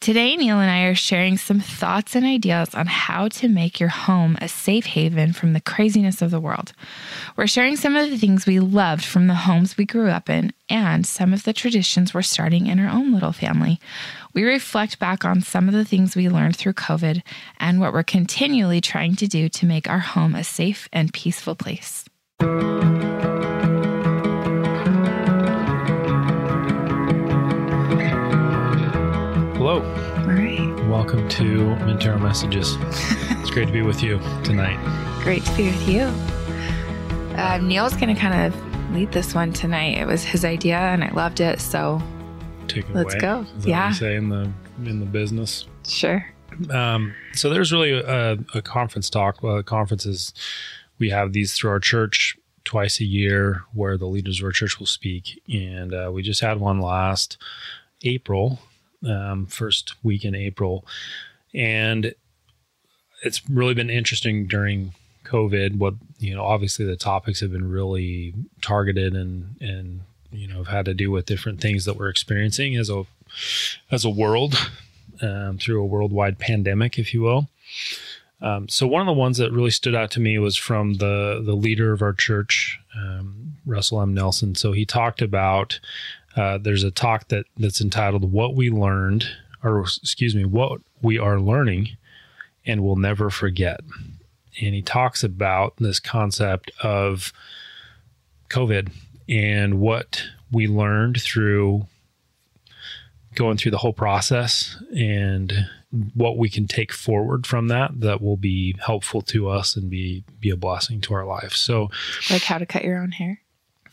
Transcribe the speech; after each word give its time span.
Today, 0.00 0.34
Neil 0.34 0.58
and 0.60 0.70
I 0.70 0.84
are 0.84 0.94
sharing 0.94 1.36
some 1.36 1.60
thoughts 1.60 2.16
and 2.16 2.24
ideas 2.24 2.74
on 2.74 2.86
how 2.86 3.28
to 3.28 3.48
make 3.48 3.78
your 3.78 3.90
home 3.90 4.38
a 4.40 4.48
safe 4.48 4.86
haven 4.86 5.34
from 5.34 5.52
the 5.52 5.60
craziness 5.60 6.22
of 6.22 6.30
the 6.30 6.40
world. 6.40 6.72
We're 7.36 7.46
sharing 7.46 7.76
some 7.76 7.94
of 7.96 8.08
the 8.08 8.16
things 8.16 8.46
we 8.46 8.60
loved 8.60 9.04
from 9.04 9.26
the 9.26 9.34
homes 9.34 9.76
we 9.76 9.84
grew 9.84 10.08
up 10.08 10.30
in 10.30 10.54
and 10.70 11.06
some 11.06 11.34
of 11.34 11.44
the 11.44 11.52
traditions 11.52 12.14
we're 12.14 12.22
starting 12.22 12.66
in 12.66 12.80
our 12.80 12.88
own 12.88 13.12
little 13.12 13.32
family. 13.32 13.78
We 14.32 14.42
reflect 14.42 14.98
back 14.98 15.26
on 15.26 15.42
some 15.42 15.68
of 15.68 15.74
the 15.74 15.84
things 15.84 16.16
we 16.16 16.30
learned 16.30 16.56
through 16.56 16.72
COVID 16.74 17.20
and 17.58 17.78
what 17.78 17.92
we're 17.92 18.02
continually 18.02 18.80
trying 18.80 19.16
to 19.16 19.26
do 19.26 19.50
to 19.50 19.66
make 19.66 19.86
our 19.86 19.98
home 19.98 20.34
a 20.34 20.44
safe 20.44 20.88
and 20.94 21.12
peaceful 21.12 21.54
place. 21.54 22.06
Hello. 29.70 29.84
All 30.16 30.26
right. 30.26 30.88
Welcome 30.88 31.28
to 31.28 31.44
Mintero 31.86 32.20
Messages. 32.20 32.74
it's 33.40 33.52
great 33.52 33.66
to 33.66 33.72
be 33.72 33.82
with 33.82 34.02
you 34.02 34.18
tonight. 34.42 34.80
Great 35.22 35.44
to 35.44 35.56
be 35.56 35.66
with 35.66 35.88
you. 35.88 36.00
Uh, 37.36 37.58
Neil's 37.62 37.94
going 37.94 38.12
to 38.12 38.20
kind 38.20 38.52
of 38.52 38.92
lead 38.92 39.12
this 39.12 39.32
one 39.32 39.52
tonight. 39.52 39.96
It 39.96 40.08
was 40.08 40.24
his 40.24 40.44
idea 40.44 40.76
and 40.76 41.04
I 41.04 41.10
loved 41.12 41.38
it. 41.38 41.60
So 41.60 42.02
Take 42.66 42.88
it 42.88 42.94
Let's 42.96 43.14
away. 43.14 43.20
go. 43.20 43.46
Yeah. 43.60 43.92
Say 43.92 44.16
in 44.16 44.28
the 44.28 44.50
in 44.84 44.98
the 44.98 45.06
business. 45.06 45.68
sure. 45.86 46.26
Um, 46.68 47.14
so 47.34 47.48
there's 47.48 47.72
really 47.72 47.92
a, 47.92 48.38
a 48.52 48.62
conference 48.62 49.08
talk. 49.08 49.38
Uh, 49.44 49.62
conferences 49.62 50.34
we 50.98 51.10
have 51.10 51.32
these 51.32 51.54
through 51.54 51.70
our 51.70 51.78
church 51.78 52.36
twice 52.64 52.98
a 52.98 53.04
year, 53.04 53.62
where 53.72 53.96
the 53.96 54.06
leaders 54.06 54.40
of 54.40 54.46
our 54.46 54.50
church 54.50 54.80
will 54.80 54.86
speak, 54.86 55.40
and 55.48 55.94
uh, 55.94 56.10
we 56.12 56.24
just 56.24 56.40
had 56.40 56.58
one 56.58 56.80
last 56.80 57.36
April, 58.02 58.58
um, 59.06 59.46
first 59.46 59.94
week 60.02 60.24
in 60.24 60.34
April, 60.34 60.84
and 61.54 62.14
it's 63.22 63.48
really 63.48 63.74
been 63.74 63.90
interesting 63.90 64.46
during 64.46 64.92
COVID. 65.24 65.78
What 65.78 65.94
you 66.18 66.34
know, 66.34 66.44
obviously 66.44 66.84
the 66.84 66.96
topics 66.96 67.40
have 67.40 67.52
been 67.52 67.70
really 67.70 68.34
targeted 68.60 69.14
and 69.14 69.56
and 69.60 70.00
you 70.32 70.48
know 70.48 70.58
have 70.58 70.68
had 70.68 70.84
to 70.86 70.94
do 70.94 71.10
with 71.10 71.26
different 71.26 71.60
things 71.60 71.84
that 71.84 71.96
we're 71.96 72.08
experiencing 72.08 72.76
as 72.76 72.90
a 72.90 73.04
as 73.90 74.04
a 74.04 74.10
world 74.10 74.54
um, 75.22 75.58
through 75.58 75.82
a 75.82 75.86
worldwide 75.86 76.38
pandemic, 76.38 76.98
if 76.98 77.14
you 77.14 77.22
will. 77.22 77.48
Um, 78.42 78.68
so 78.68 78.86
one 78.86 79.02
of 79.02 79.06
the 79.06 79.12
ones 79.12 79.36
that 79.36 79.52
really 79.52 79.70
stood 79.70 79.94
out 79.94 80.10
to 80.12 80.20
me 80.20 80.38
was 80.38 80.56
from 80.56 80.94
the 80.94 81.42
the 81.44 81.54
leader 81.54 81.92
of 81.92 82.02
our 82.02 82.14
church, 82.14 82.80
um, 82.96 83.56
Russell 83.66 84.00
M. 84.00 84.14
Nelson. 84.14 84.54
So 84.54 84.72
he 84.72 84.86
talked 84.86 85.20
about 85.20 85.78
uh, 86.40 86.56
there's 86.56 86.84
a 86.84 86.90
talk 86.90 87.28
that 87.28 87.44
that's 87.58 87.82
entitled 87.82 88.32
"What 88.32 88.54
We 88.54 88.70
Learned," 88.70 89.26
or 89.62 89.80
excuse 89.80 90.34
me, 90.34 90.46
"What 90.46 90.80
We 91.02 91.18
Are 91.18 91.38
Learning," 91.38 91.90
and 92.64 92.82
we'll 92.82 92.96
never 92.96 93.28
forget. 93.28 93.80
And 94.60 94.74
he 94.74 94.80
talks 94.80 95.22
about 95.22 95.76
this 95.76 96.00
concept 96.00 96.70
of 96.82 97.32
COVID 98.48 98.90
and 99.28 99.80
what 99.80 100.24
we 100.50 100.66
learned 100.66 101.20
through 101.20 101.86
going 103.34 103.58
through 103.58 103.70
the 103.70 103.78
whole 103.78 103.92
process 103.92 104.82
and 104.96 105.68
what 106.14 106.38
we 106.38 106.48
can 106.48 106.66
take 106.66 106.90
forward 106.92 107.46
from 107.46 107.68
that 107.68 108.00
that 108.00 108.22
will 108.22 108.36
be 108.36 108.74
helpful 108.84 109.20
to 109.20 109.48
us 109.48 109.76
and 109.76 109.90
be 109.90 110.24
be 110.40 110.48
a 110.48 110.56
blessing 110.56 111.02
to 111.02 111.12
our 111.12 111.26
life. 111.26 111.52
So 111.52 111.90
Like 112.30 112.42
how 112.42 112.56
to 112.56 112.66
cut 112.66 112.82
your 112.82 112.98
own 112.98 113.12
hair. 113.12 113.42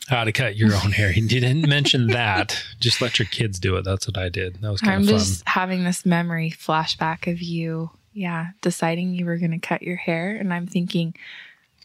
How 0.08 0.24
to 0.24 0.32
cut 0.32 0.56
your 0.56 0.74
own 0.74 0.92
hair. 0.92 1.12
He 1.12 1.20
didn't 1.20 1.68
mention 1.68 2.08
that. 2.08 2.62
Just 2.80 3.00
let 3.00 3.18
your 3.18 3.26
kids 3.26 3.58
do 3.58 3.76
it. 3.76 3.84
That's 3.84 4.06
what 4.06 4.16
I 4.16 4.28
did. 4.28 4.56
That 4.62 4.72
was 4.72 4.80
kind 4.80 4.94
I'm 4.94 5.00
of 5.02 5.08
fun. 5.08 5.18
just 5.18 5.48
having 5.48 5.84
this 5.84 6.06
memory 6.06 6.50
flashback 6.50 7.30
of 7.30 7.42
you, 7.42 7.90
yeah, 8.12 8.48
deciding 8.62 9.14
you 9.14 9.26
were 9.26 9.36
going 9.36 9.50
to 9.50 9.58
cut 9.58 9.82
your 9.82 9.96
hair. 9.96 10.34
And 10.34 10.52
I'm 10.54 10.66
thinking, 10.66 11.14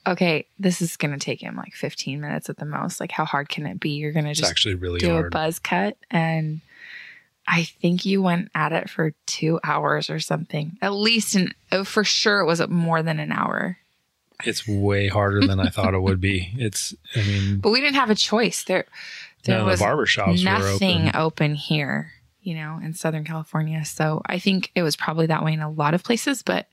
okay, 0.07 0.45
this 0.59 0.81
is 0.81 0.97
going 0.97 1.11
to 1.11 1.19
take 1.19 1.41
him 1.41 1.55
like 1.55 1.73
15 1.73 2.21
minutes 2.21 2.49
at 2.49 2.57
the 2.57 2.65
most. 2.65 2.99
Like, 2.99 3.11
how 3.11 3.25
hard 3.25 3.49
can 3.49 3.65
it 3.65 3.79
be? 3.79 3.91
You're 3.91 4.11
going 4.11 4.25
to 4.25 4.33
just 4.33 4.49
actually 4.49 4.75
really 4.75 4.99
do 4.99 5.17
a 5.17 5.29
buzz 5.29 5.59
cut. 5.59 5.97
And 6.09 6.61
I 7.47 7.63
think 7.63 8.05
you 8.05 8.21
went 8.21 8.51
at 8.55 8.71
it 8.71 8.89
for 8.89 9.13
two 9.25 9.59
hours 9.63 10.09
or 10.09 10.19
something. 10.19 10.77
At 10.81 10.93
least, 10.93 11.35
an, 11.35 11.53
oh, 11.71 11.83
for 11.83 12.03
sure, 12.03 12.39
it 12.39 12.45
was 12.45 12.65
more 12.69 13.03
than 13.03 13.19
an 13.19 13.31
hour. 13.31 13.77
It's 14.45 14.67
way 14.67 15.07
harder 15.07 15.45
than 15.45 15.59
I 15.59 15.69
thought 15.69 15.93
it 15.93 16.01
would 16.01 16.21
be. 16.21 16.53
It's 16.57 16.93
I 17.15 17.19
mean 17.19 17.59
But 17.59 17.71
we 17.71 17.81
didn't 17.81 17.95
have 17.95 18.09
a 18.09 18.15
choice. 18.15 18.63
There, 18.63 18.85
there 19.45 19.63
was 19.63 19.79
the 19.79 19.85
barber 19.85 20.05
shops 20.05 20.43
were 20.43 20.49
nothing 20.51 21.07
open. 21.09 21.15
open. 21.15 21.55
here, 21.55 22.11
you 22.41 22.55
know, 22.55 22.79
in 22.83 22.93
Southern 22.93 23.25
California. 23.25 23.83
So 23.85 24.21
I 24.25 24.39
think 24.39 24.71
it 24.75 24.83
was 24.83 24.95
probably 24.95 25.27
that 25.27 25.43
way 25.43 25.53
in 25.53 25.61
a 25.61 25.69
lot 25.69 25.93
of 25.93 26.03
places, 26.03 26.41
but 26.43 26.67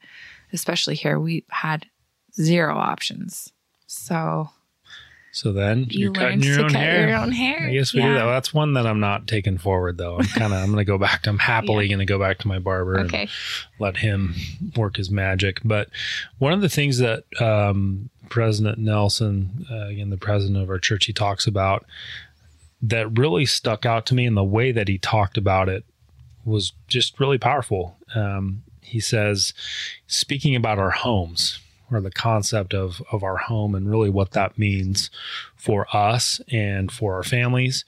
especially 0.53 0.95
here, 0.95 1.19
we 1.19 1.45
had 1.49 1.87
zero 2.35 2.77
options. 2.77 3.53
So 3.87 4.51
So 5.33 5.53
then 5.53 5.87
you 5.91 6.05
you're 6.07 6.13
cutting 6.13 6.43
your 6.43 6.57
to 6.57 6.63
own 6.65 6.71
cut 6.71 6.81
hair. 6.81 7.09
your 7.09 7.19
own 7.19 7.31
hair. 7.33 7.69
I 7.69 7.73
guess 7.73 7.95
we 7.95 8.03
do 8.03 8.15
that. 8.15 8.25
Well, 8.25 8.35
that's 8.35 8.53
one 8.53 8.73
that 8.75 8.87
I'm 8.87 8.99
not 9.01 9.27
taking 9.29 9.59
forward 9.59 9.97
though. 9.97 10.19
I'm 10.19 10.25
kind 10.27 10.53
of 10.53 10.61
I'm 10.61 10.67
going 10.73 10.79
to 10.79 10.85
go 10.85 10.99
back. 10.99 11.23
to 11.23 11.31
I'm 11.31 11.39
happily 11.39 11.87
going 11.89 12.01
to 12.01 12.05
go 12.05 12.19
back 12.19 12.39
to 12.39 12.49
my 12.49 12.59
barber 12.59 12.99
Okay. 13.01 13.23
and 13.23 13.31
let 13.79 13.99
him 13.99 14.35
work 14.77 14.97
his 14.97 15.11
magic. 15.11 15.61
But 15.65 15.89
one 16.39 16.53
of 16.53 16.61
the 16.63 16.69
things 16.69 16.99
that 16.99 17.25
um, 17.41 18.11
President 18.29 18.79
Nelson, 18.79 19.67
uh, 19.71 19.87
again 19.87 20.11
the 20.11 20.17
president 20.17 20.61
of 20.63 20.69
our 20.69 20.79
church, 20.81 21.07
he 21.07 21.13
talks 21.13 21.47
about 21.47 21.87
that 22.83 23.17
really 23.19 23.47
stuck 23.47 23.85
out 23.87 24.07
to 24.07 24.15
me, 24.15 24.27
and 24.27 24.37
the 24.37 24.43
way 24.45 24.73
that 24.73 24.89
he 24.89 24.99
talked 24.99 25.37
about 25.39 25.69
it 25.69 25.85
was 26.45 26.73
just 26.89 27.21
really 27.21 27.39
powerful. 27.39 27.97
Um, 28.15 28.63
he 28.81 28.99
says, 28.99 29.53
speaking 30.09 30.57
about 30.57 30.79
our 30.81 30.91
homes 30.91 31.61
or 31.91 32.01
the 32.01 32.11
concept 32.11 32.75
of 32.75 33.03
of 33.11 33.23
our 33.23 33.37
home 33.37 33.75
and 33.75 33.91
really 33.91 34.11
what 34.11 34.33
that 34.33 34.59
means 34.59 35.11
for 35.57 35.87
us 35.95 36.41
and 36.51 36.91
for 36.91 37.15
our 37.15 37.23
families. 37.23 37.85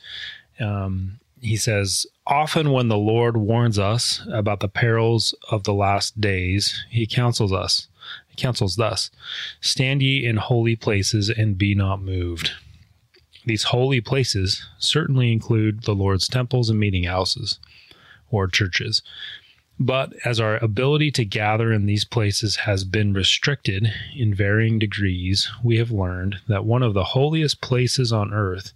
Um, 0.60 1.18
he 1.40 1.56
says, 1.56 2.06
often 2.24 2.70
when 2.70 2.86
the 2.86 2.96
Lord 2.96 3.36
warns 3.36 3.78
us 3.78 4.24
about 4.32 4.60
the 4.60 4.68
perils 4.68 5.34
of 5.50 5.64
the 5.64 5.74
last 5.74 6.20
days, 6.20 6.84
he 6.88 7.04
counsels 7.04 7.52
us. 7.52 7.88
He 8.28 8.36
counsels 8.36 8.76
thus 8.76 9.10
Stand 9.60 10.02
ye 10.02 10.24
in 10.24 10.36
holy 10.36 10.76
places 10.76 11.28
and 11.28 11.58
be 11.58 11.74
not 11.74 12.00
moved. 12.00 12.52
These 13.44 13.64
holy 13.64 14.00
places 14.00 14.64
certainly 14.78 15.32
include 15.32 15.82
the 15.82 15.94
Lord's 15.94 16.28
temples 16.28 16.70
and 16.70 16.78
meeting 16.78 17.04
houses 17.04 17.58
or 18.30 18.46
churches. 18.46 19.02
But 19.84 20.12
as 20.24 20.38
our 20.38 20.58
ability 20.58 21.10
to 21.12 21.24
gather 21.24 21.72
in 21.72 21.86
these 21.86 22.04
places 22.04 22.54
has 22.54 22.84
been 22.84 23.12
restricted 23.12 23.92
in 24.14 24.32
varying 24.32 24.78
degrees, 24.78 25.50
we 25.64 25.76
have 25.78 25.90
learned 25.90 26.36
that 26.46 26.64
one 26.64 26.84
of 26.84 26.94
the 26.94 27.02
holiest 27.02 27.60
places 27.60 28.12
on 28.12 28.32
earth 28.32 28.72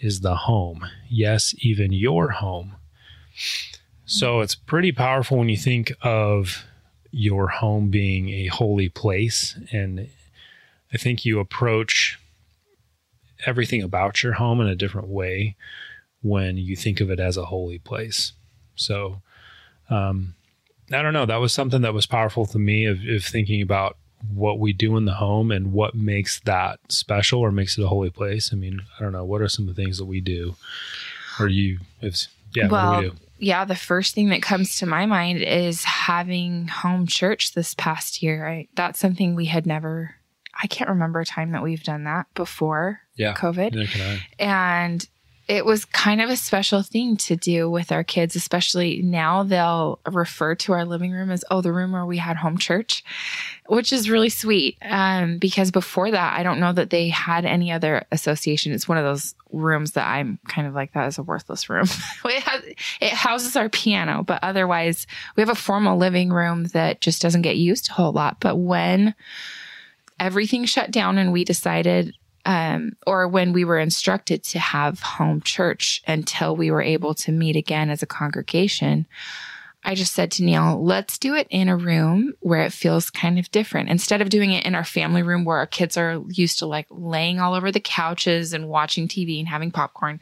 is 0.00 0.22
the 0.22 0.34
home. 0.34 0.84
Yes, 1.08 1.54
even 1.58 1.92
your 1.92 2.30
home. 2.30 2.74
So 4.06 4.40
it's 4.40 4.56
pretty 4.56 4.90
powerful 4.90 5.38
when 5.38 5.48
you 5.48 5.56
think 5.56 5.92
of 6.02 6.64
your 7.12 7.46
home 7.46 7.88
being 7.88 8.30
a 8.30 8.48
holy 8.48 8.88
place. 8.88 9.56
And 9.70 10.08
I 10.92 10.96
think 10.96 11.24
you 11.24 11.38
approach 11.38 12.18
everything 13.46 13.82
about 13.82 14.24
your 14.24 14.32
home 14.32 14.60
in 14.60 14.66
a 14.66 14.74
different 14.74 15.06
way 15.06 15.54
when 16.22 16.56
you 16.56 16.74
think 16.74 17.00
of 17.00 17.08
it 17.08 17.20
as 17.20 17.36
a 17.36 17.44
holy 17.44 17.78
place. 17.78 18.32
So, 18.74 19.22
um, 19.88 20.34
I 20.92 21.02
don't 21.02 21.12
know. 21.12 21.26
That 21.26 21.36
was 21.40 21.52
something 21.52 21.82
that 21.82 21.94
was 21.94 22.06
powerful 22.06 22.46
to 22.46 22.58
me 22.58 22.84
of, 22.86 22.98
of 23.06 23.24
thinking 23.24 23.62
about 23.62 23.96
what 24.34 24.58
we 24.58 24.72
do 24.72 24.96
in 24.96 25.04
the 25.06 25.14
home 25.14 25.50
and 25.50 25.72
what 25.72 25.94
makes 25.94 26.40
that 26.40 26.78
special 26.88 27.40
or 27.40 27.50
makes 27.50 27.78
it 27.78 27.84
a 27.84 27.88
holy 27.88 28.10
place. 28.10 28.50
I 28.52 28.56
mean, 28.56 28.82
I 28.98 29.02
don't 29.02 29.12
know. 29.12 29.24
What 29.24 29.40
are 29.40 29.48
some 29.48 29.68
of 29.68 29.74
the 29.74 29.82
things 29.82 29.98
that 29.98 30.04
we 30.04 30.20
do? 30.20 30.56
Or 31.38 31.48
you, 31.48 31.78
if, 32.02 32.26
yeah, 32.54 32.64
what 32.64 32.72
well, 32.72 33.00
do 33.00 33.08
we 33.08 33.10
do? 33.10 33.16
yeah, 33.38 33.64
the 33.64 33.74
first 33.76 34.14
thing 34.14 34.28
that 34.28 34.42
comes 34.42 34.76
to 34.76 34.86
my 34.86 35.06
mind 35.06 35.38
is 35.42 35.84
having 35.84 36.68
home 36.68 37.06
church 37.06 37.54
this 37.54 37.72
past 37.74 38.22
year. 38.22 38.46
I, 38.46 38.68
that's 38.74 38.98
something 38.98 39.34
we 39.34 39.46
had 39.46 39.66
never, 39.66 40.16
I 40.62 40.66
can't 40.66 40.90
remember 40.90 41.20
a 41.20 41.24
time 41.24 41.52
that 41.52 41.62
we've 41.62 41.82
done 41.82 42.04
that 42.04 42.26
before 42.34 43.00
Yeah. 43.16 43.32
COVID. 43.34 43.90
Can 43.90 44.00
I. 44.02 44.26
And 44.38 45.08
it 45.50 45.66
was 45.66 45.84
kind 45.84 46.22
of 46.22 46.30
a 46.30 46.36
special 46.36 46.80
thing 46.80 47.16
to 47.16 47.34
do 47.34 47.68
with 47.68 47.90
our 47.90 48.04
kids, 48.04 48.36
especially 48.36 49.02
now 49.02 49.42
they'll 49.42 49.98
refer 50.08 50.54
to 50.54 50.72
our 50.72 50.84
living 50.84 51.10
room 51.10 51.28
as, 51.28 51.44
oh, 51.50 51.60
the 51.60 51.72
room 51.72 51.90
where 51.90 52.06
we 52.06 52.18
had 52.18 52.36
home 52.36 52.56
church, 52.56 53.02
which 53.66 53.92
is 53.92 54.08
really 54.08 54.28
sweet. 54.28 54.78
Um, 54.80 55.38
because 55.38 55.72
before 55.72 56.12
that, 56.12 56.38
I 56.38 56.44
don't 56.44 56.60
know 56.60 56.72
that 56.74 56.90
they 56.90 57.08
had 57.08 57.44
any 57.44 57.72
other 57.72 58.06
association. 58.12 58.70
It's 58.70 58.86
one 58.86 58.96
of 58.96 59.02
those 59.02 59.34
rooms 59.50 59.90
that 59.92 60.06
I'm 60.06 60.38
kind 60.46 60.68
of 60.68 60.74
like, 60.74 60.92
that 60.92 61.08
is 61.08 61.18
a 61.18 61.24
worthless 61.24 61.68
room. 61.68 61.88
it, 62.26 62.42
has, 62.44 62.62
it 63.00 63.12
houses 63.12 63.56
our 63.56 63.68
piano, 63.68 64.22
but 64.22 64.38
otherwise, 64.44 65.08
we 65.34 65.40
have 65.40 65.50
a 65.50 65.56
formal 65.56 65.98
living 65.98 66.30
room 66.30 66.66
that 66.66 67.00
just 67.00 67.20
doesn't 67.20 67.42
get 67.42 67.56
used 67.56 67.90
a 67.90 67.94
whole 67.94 68.12
lot. 68.12 68.36
But 68.38 68.54
when 68.54 69.16
everything 70.20 70.64
shut 70.64 70.92
down 70.92 71.18
and 71.18 71.32
we 71.32 71.42
decided 71.42 72.14
um, 72.44 72.92
or 73.06 73.28
when 73.28 73.52
we 73.52 73.64
were 73.64 73.78
instructed 73.78 74.42
to 74.44 74.58
have 74.58 75.00
home 75.00 75.40
church 75.40 76.02
until 76.06 76.56
we 76.56 76.70
were 76.70 76.82
able 76.82 77.14
to 77.14 77.32
meet 77.32 77.56
again 77.56 77.90
as 77.90 78.02
a 78.02 78.06
congregation, 78.06 79.06
I 79.82 79.94
just 79.94 80.12
said 80.12 80.30
to 80.32 80.44
Neil, 80.44 80.84
let's 80.84 81.16
do 81.16 81.34
it 81.34 81.46
in 81.48 81.68
a 81.70 81.76
room 81.76 82.34
where 82.40 82.62
it 82.62 82.72
feels 82.72 83.08
kind 83.08 83.38
of 83.38 83.50
different. 83.50 83.88
Instead 83.88 84.20
of 84.20 84.28
doing 84.28 84.52
it 84.52 84.66
in 84.66 84.74
our 84.74 84.84
family 84.84 85.22
room 85.22 85.44
where 85.44 85.56
our 85.56 85.66
kids 85.66 85.96
are 85.96 86.22
used 86.28 86.58
to 86.58 86.66
like 86.66 86.86
laying 86.90 87.40
all 87.40 87.54
over 87.54 87.72
the 87.72 87.80
couches 87.80 88.52
and 88.52 88.68
watching 88.68 89.08
TV 89.08 89.38
and 89.38 89.48
having 89.48 89.70
popcorn 89.70 90.20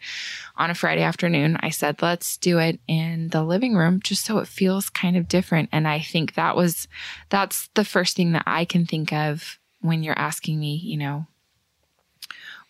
on 0.56 0.70
a 0.70 0.76
Friday 0.76 1.02
afternoon, 1.02 1.56
I 1.60 1.70
said, 1.70 2.02
let's 2.02 2.36
do 2.36 2.58
it 2.58 2.78
in 2.86 3.28
the 3.28 3.42
living 3.42 3.74
room 3.74 4.00
just 4.00 4.24
so 4.24 4.38
it 4.38 4.46
feels 4.46 4.90
kind 4.90 5.16
of 5.16 5.26
different. 5.26 5.70
And 5.72 5.88
I 5.88 6.00
think 6.00 6.34
that 6.34 6.54
was, 6.54 6.86
that's 7.28 7.68
the 7.74 7.84
first 7.84 8.16
thing 8.16 8.32
that 8.32 8.44
I 8.46 8.64
can 8.64 8.86
think 8.86 9.12
of 9.12 9.58
when 9.80 10.04
you're 10.04 10.18
asking 10.18 10.60
me, 10.60 10.76
you 10.76 10.98
know, 10.98 11.26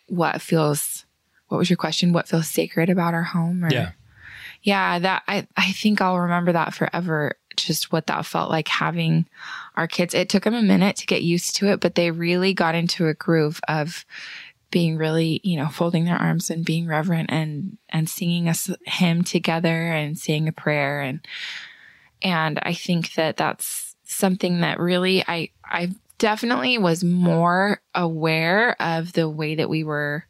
what 0.09 0.41
feels, 0.41 1.05
what 1.47 1.57
was 1.57 1.69
your 1.69 1.77
question? 1.77 2.13
What 2.13 2.27
feels 2.27 2.49
sacred 2.49 2.89
about 2.89 3.13
our 3.13 3.23
home? 3.23 3.63
Or, 3.63 3.71
yeah 3.71 3.91
yeah, 4.61 4.99
that 4.99 5.23
I, 5.27 5.47
I 5.55 5.71
think 5.71 6.01
I'll 6.01 6.19
remember 6.19 6.51
that 6.51 6.73
forever. 6.73 7.37
Just 7.55 7.91
what 7.91 8.07
that 8.07 8.25
felt 8.25 8.49
like 8.49 8.67
having 8.67 9.27
our 9.75 9.87
kids. 9.87 10.13
It 10.13 10.29
took 10.29 10.43
them 10.43 10.53
a 10.53 10.61
minute 10.61 10.95
to 10.97 11.05
get 11.05 11.23
used 11.23 11.55
to 11.57 11.67
it, 11.67 11.79
but 11.79 11.95
they 11.95 12.11
really 12.11 12.53
got 12.53 12.75
into 12.75 13.07
a 13.07 13.13
groove 13.13 13.59
of 13.67 14.05
being 14.71 14.97
really, 14.97 15.41
you 15.43 15.57
know, 15.57 15.67
folding 15.67 16.05
their 16.05 16.17
arms 16.17 16.49
and 16.49 16.65
being 16.65 16.87
reverent 16.87 17.31
and 17.31 17.77
and 17.89 18.09
singing 18.09 18.47
a 18.47 18.55
hymn 18.85 19.23
together 19.23 19.91
and 19.91 20.17
saying 20.17 20.47
a 20.47 20.53
prayer 20.53 21.01
and 21.01 21.25
and 22.21 22.59
I 22.63 22.73
think 22.73 23.13
that 23.13 23.37
that's 23.37 23.95
something 24.03 24.61
that 24.61 24.79
really 24.79 25.23
I 25.27 25.49
I 25.63 25.91
definitely 26.19 26.77
was 26.77 27.03
more 27.03 27.81
aware 27.95 28.79
of 28.79 29.13
the 29.13 29.27
way 29.27 29.55
that 29.55 29.69
we 29.69 29.83
were 29.83 30.25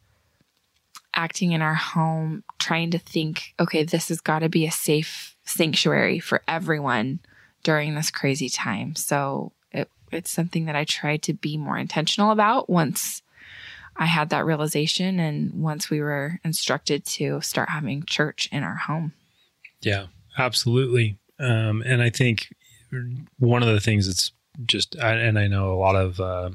acting 1.12 1.52
in 1.52 1.60
our 1.60 1.74
home, 1.74 2.42
trying 2.58 2.92
to 2.92 2.98
think, 2.98 3.54
okay, 3.60 3.84
this 3.84 4.08
has 4.08 4.20
got 4.20 4.38
to 4.38 4.48
be 4.48 4.66
a 4.66 4.70
safe 4.70 5.36
sanctuary 5.44 6.18
for 6.18 6.42
everyone 6.48 7.20
during 7.62 7.94
this 7.94 8.10
crazy 8.10 8.48
time. 8.48 8.94
So 8.94 9.52
it, 9.72 9.90
it's 10.10 10.30
something 10.30 10.64
that 10.66 10.76
I 10.76 10.84
tried 10.84 11.22
to 11.24 11.34
be 11.34 11.56
more 11.56 11.76
intentional 11.76 12.30
about 12.30 12.70
once 12.70 13.22
I 13.96 14.06
had 14.06 14.30
that 14.30 14.46
realization 14.46 15.18
and 15.18 15.52
once 15.52 15.90
we 15.90 16.00
were 16.00 16.40
instructed 16.44 17.04
to 17.06 17.40
start 17.40 17.68
having 17.68 18.04
church 18.04 18.48
in 18.50 18.62
our 18.62 18.76
home. 18.76 19.12
Yeah, 19.80 20.06
absolutely. 20.38 21.18
Um, 21.38 21.82
and 21.84 22.00
I 22.02 22.10
think 22.10 22.54
one 23.38 23.62
of 23.62 23.68
the 23.68 23.80
things 23.80 24.06
that's 24.06 24.32
just, 24.66 24.94
and 24.96 25.38
I 25.38 25.46
know 25.46 25.72
a 25.72 25.78
lot 25.78 25.96
of, 25.96 26.20
uh, 26.20 26.50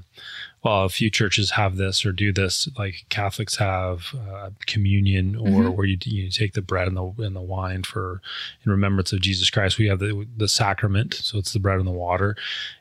well, 0.66 0.84
a 0.84 0.90
few 0.90 1.12
churches 1.12 1.52
have 1.52 1.78
this 1.78 2.04
or 2.08 2.12
do 2.12 2.34
this, 2.34 2.68
like 2.76 3.06
Catholics 3.10 3.58
have 3.58 4.16
uh, 4.16 4.50
communion, 4.66 5.36
or 5.36 5.48
mm-hmm. 5.48 5.70
where 5.74 5.86
you 5.86 5.96
you 6.04 6.32
take 6.32 6.54
the 6.54 6.62
bread 6.64 6.88
and 6.88 6.98
the 6.98 7.14
and 7.24 7.36
the 7.36 7.42
wine 7.42 7.84
for 7.84 8.20
in 8.66 8.72
remembrance 8.72 9.14
of 9.14 9.22
Jesus 9.22 9.52
Christ. 9.52 9.78
We 9.78 9.88
have 9.90 10.00
the 10.00 10.28
the 10.36 10.48
sacrament, 10.48 11.14
so 11.14 11.38
it's 11.38 11.54
the 11.54 11.60
bread 11.60 11.78
and 11.78 11.86
the 11.86 11.92
water, 11.92 12.36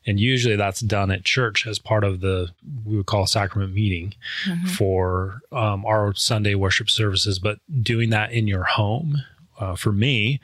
and 0.06 0.18
usually 0.18 0.56
that's 0.56 0.80
done 0.80 1.10
at 1.10 1.24
church 1.24 1.66
as 1.66 1.78
part 1.78 2.04
of 2.04 2.20
the 2.20 2.52
we 2.86 2.96
would 2.96 3.04
call 3.04 3.26
sacrament 3.26 3.74
meeting 3.74 4.14
mm-hmm. 4.46 4.66
for 4.68 5.42
um, 5.52 5.84
our 5.84 6.14
Sunday 6.14 6.54
worship 6.54 6.88
services. 6.88 7.38
But 7.38 7.58
doing 7.82 8.08
that 8.08 8.32
in 8.32 8.48
your 8.48 8.64
home, 8.64 9.18
uh, 9.60 9.76
for 9.76 9.92
me, 9.92 10.40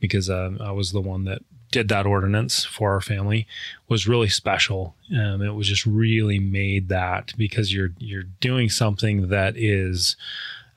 because 0.00 0.28
uh, 0.28 0.50
I 0.60 0.72
was 0.72 0.90
the 0.90 1.00
one 1.00 1.22
that 1.26 1.42
did 1.70 1.88
that 1.88 2.06
ordinance 2.06 2.64
for 2.64 2.92
our 2.92 3.00
family 3.00 3.46
was 3.88 4.08
really 4.08 4.28
special. 4.28 4.94
Um, 5.12 5.42
it 5.42 5.54
was 5.54 5.68
just 5.68 5.86
really 5.86 6.38
made 6.38 6.88
that 6.88 7.32
because 7.36 7.72
you're 7.72 7.92
you're 7.98 8.24
doing 8.40 8.68
something 8.68 9.28
that 9.28 9.56
is 9.56 10.16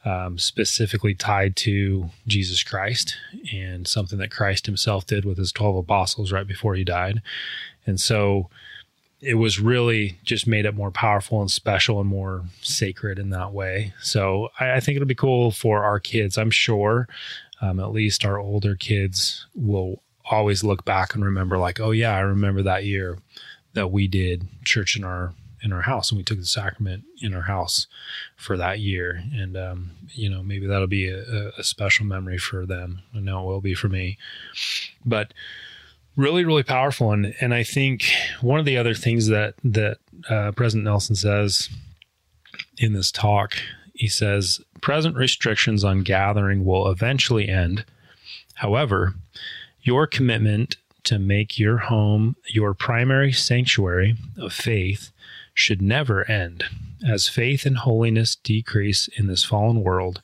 um, 0.06 0.38
specifically 0.38 1.16
tied 1.16 1.56
to 1.56 2.10
Jesus 2.28 2.64
Christ 2.64 3.16
and 3.52 3.88
something 3.88 4.20
that 4.20 4.32
Christ 4.32 4.66
Himself 4.66 5.06
did 5.06 5.26
with 5.26 5.38
His 5.38 5.52
twelve 5.52 5.78
apostles 5.78 6.32
right 6.32 6.48
before 6.48 6.76
He 6.76 6.84
died, 6.84 7.22
and 7.86 8.00
so 8.00 8.50
it 9.22 9.36
was 9.36 9.60
really 9.60 10.18
just 10.24 10.46
made 10.46 10.66
it 10.66 10.76
more 10.76 10.92
powerful 10.92 11.40
and 11.40 11.50
special 11.50 12.02
and 12.02 12.10
more 12.10 12.44
sacred 12.62 13.18
in 13.18 13.30
that 13.30 13.54
way. 13.54 13.94
So 14.02 14.50
I, 14.60 14.74
I 14.74 14.80
think 14.82 14.98
it'll 14.98 15.08
be 15.08 15.16
cool 15.16 15.50
for 15.50 15.84
our 15.86 15.98
kids. 15.98 16.38
I'm 16.38 16.52
sure 16.52 17.08
um, 17.62 17.80
at 17.80 17.94
least 17.94 18.26
our 18.26 18.38
older 18.38 18.76
kids 18.76 19.48
will 19.56 20.02
always 20.30 20.64
look 20.64 20.86
back 20.86 21.14
and 21.14 21.24
remember 21.24 21.58
like, 21.58 21.80
oh 21.80 21.92
yeah, 21.92 22.16
I 22.16 22.20
remember 22.20 22.62
that 22.64 22.86
year 22.86 23.18
that 23.74 23.92
we 23.92 24.08
did 24.08 24.48
church 24.64 24.96
in 24.96 25.04
our 25.04 25.34
in 25.62 25.72
our 25.72 25.82
house 25.82 26.12
and 26.12 26.18
we 26.18 26.24
took 26.24 26.40
the 26.40 26.46
sacrament 26.46 27.06
in 27.22 27.34
our 27.34 27.44
house 27.44 27.88
for 28.36 28.58
that 28.58 28.80
year. 28.80 29.24
And 29.34 29.56
um, 29.56 29.92
you 30.12 30.30
know 30.30 30.44
maybe 30.44 30.68
that'll 30.68 30.88
be 30.88 31.08
a, 31.08 31.52
a, 31.58 31.64
special 31.64 32.06
memory 32.06 32.38
for 32.38 32.66
them. 32.66 33.02
I 33.16 33.20
know 33.20 33.42
it 33.42 33.46
will 33.46 33.62
be 33.62 33.74
for 33.74 33.88
me. 33.88 34.18
But 35.06 35.34
really 36.18 36.44
really 36.44 36.64
powerful. 36.64 37.12
And 37.12 37.34
and 37.40 37.54
i 37.54 37.64
think 37.64 38.12
one 38.42 38.60
of 38.60 38.66
the 38.66 38.78
other 38.78 38.94
things 38.94 39.28
that 39.28 39.56
that 39.64 39.98
uh, 40.30 40.52
president 40.52 40.86
nelson 40.86 41.16
says 41.16 41.70
in 42.78 42.94
this 42.94 43.12
talk 43.12 43.56
he 43.94 44.08
says 44.08 44.60
present 44.82 45.16
restrictions 45.16 45.84
on 45.84 46.04
gathering 46.04 46.66
will 46.66 46.90
eventually 46.90 47.48
end. 47.48 47.86
However 48.56 49.14
your 49.84 50.08
commitment 50.08 50.78
to 51.04 51.20
make 51.20 51.60
your 51.60 51.78
home 51.78 52.36
your 52.48 52.74
primary 52.74 53.32
sanctuary 53.32 54.16
of 54.38 54.54
faith 54.54 55.12
should 55.54 55.82
never 55.82 56.30
end. 56.30 56.64
As 57.08 57.28
faith 57.28 57.66
and 57.66 57.78
holiness 57.78 58.36
decrease 58.36 59.10
in 59.10 59.28
this 59.28 59.44
fallen 59.44 59.84
world, 59.84 60.22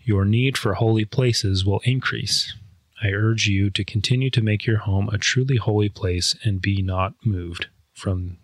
your 0.00 0.24
need 0.24 0.56
for 0.56 0.74
holy 0.74 1.04
places 1.04 1.64
will 1.64 1.80
increase. 1.84 2.54
I 3.02 3.08
urge 3.08 3.46
you 3.46 3.68
to 3.70 3.84
continue 3.84 4.30
to 4.30 4.40
make 4.40 4.64
your 4.64 4.78
home 4.78 5.08
a 5.10 5.18
truly 5.18 5.56
holy 5.56 5.88
place 5.88 6.36
and 6.44 6.62
be 6.62 6.80
not 6.80 7.14
moved 7.24 7.66
from 7.92 8.38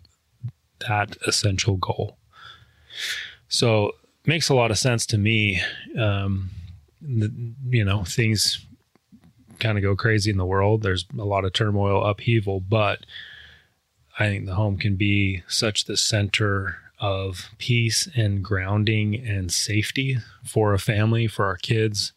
that 0.87 1.17
essential 1.25 1.77
goal. 1.77 2.17
So, 3.47 3.93
makes 4.25 4.49
a 4.49 4.53
lot 4.53 4.71
of 4.71 4.77
sense 4.77 5.05
to 5.07 5.17
me. 5.17 5.61
Um, 5.97 6.49
you 7.01 7.83
know, 7.83 8.03
things 8.03 8.65
kind 9.61 9.77
of 9.77 9.83
go 9.83 9.95
crazy 9.95 10.29
in 10.29 10.37
the 10.37 10.45
world. 10.45 10.81
There's 10.81 11.05
a 11.17 11.23
lot 11.23 11.45
of 11.45 11.53
turmoil, 11.53 12.03
upheaval, 12.03 12.59
but 12.59 13.05
I 14.19 14.27
think 14.27 14.45
the 14.45 14.55
home 14.55 14.77
can 14.77 14.97
be 14.97 15.43
such 15.47 15.85
the 15.85 15.95
center 15.95 16.77
of 16.99 17.49
peace 17.57 18.07
and 18.15 18.43
grounding 18.43 19.15
and 19.15 19.51
safety 19.51 20.17
for 20.43 20.73
a 20.73 20.79
family, 20.79 21.27
for 21.27 21.45
our 21.45 21.57
kids. 21.57 22.11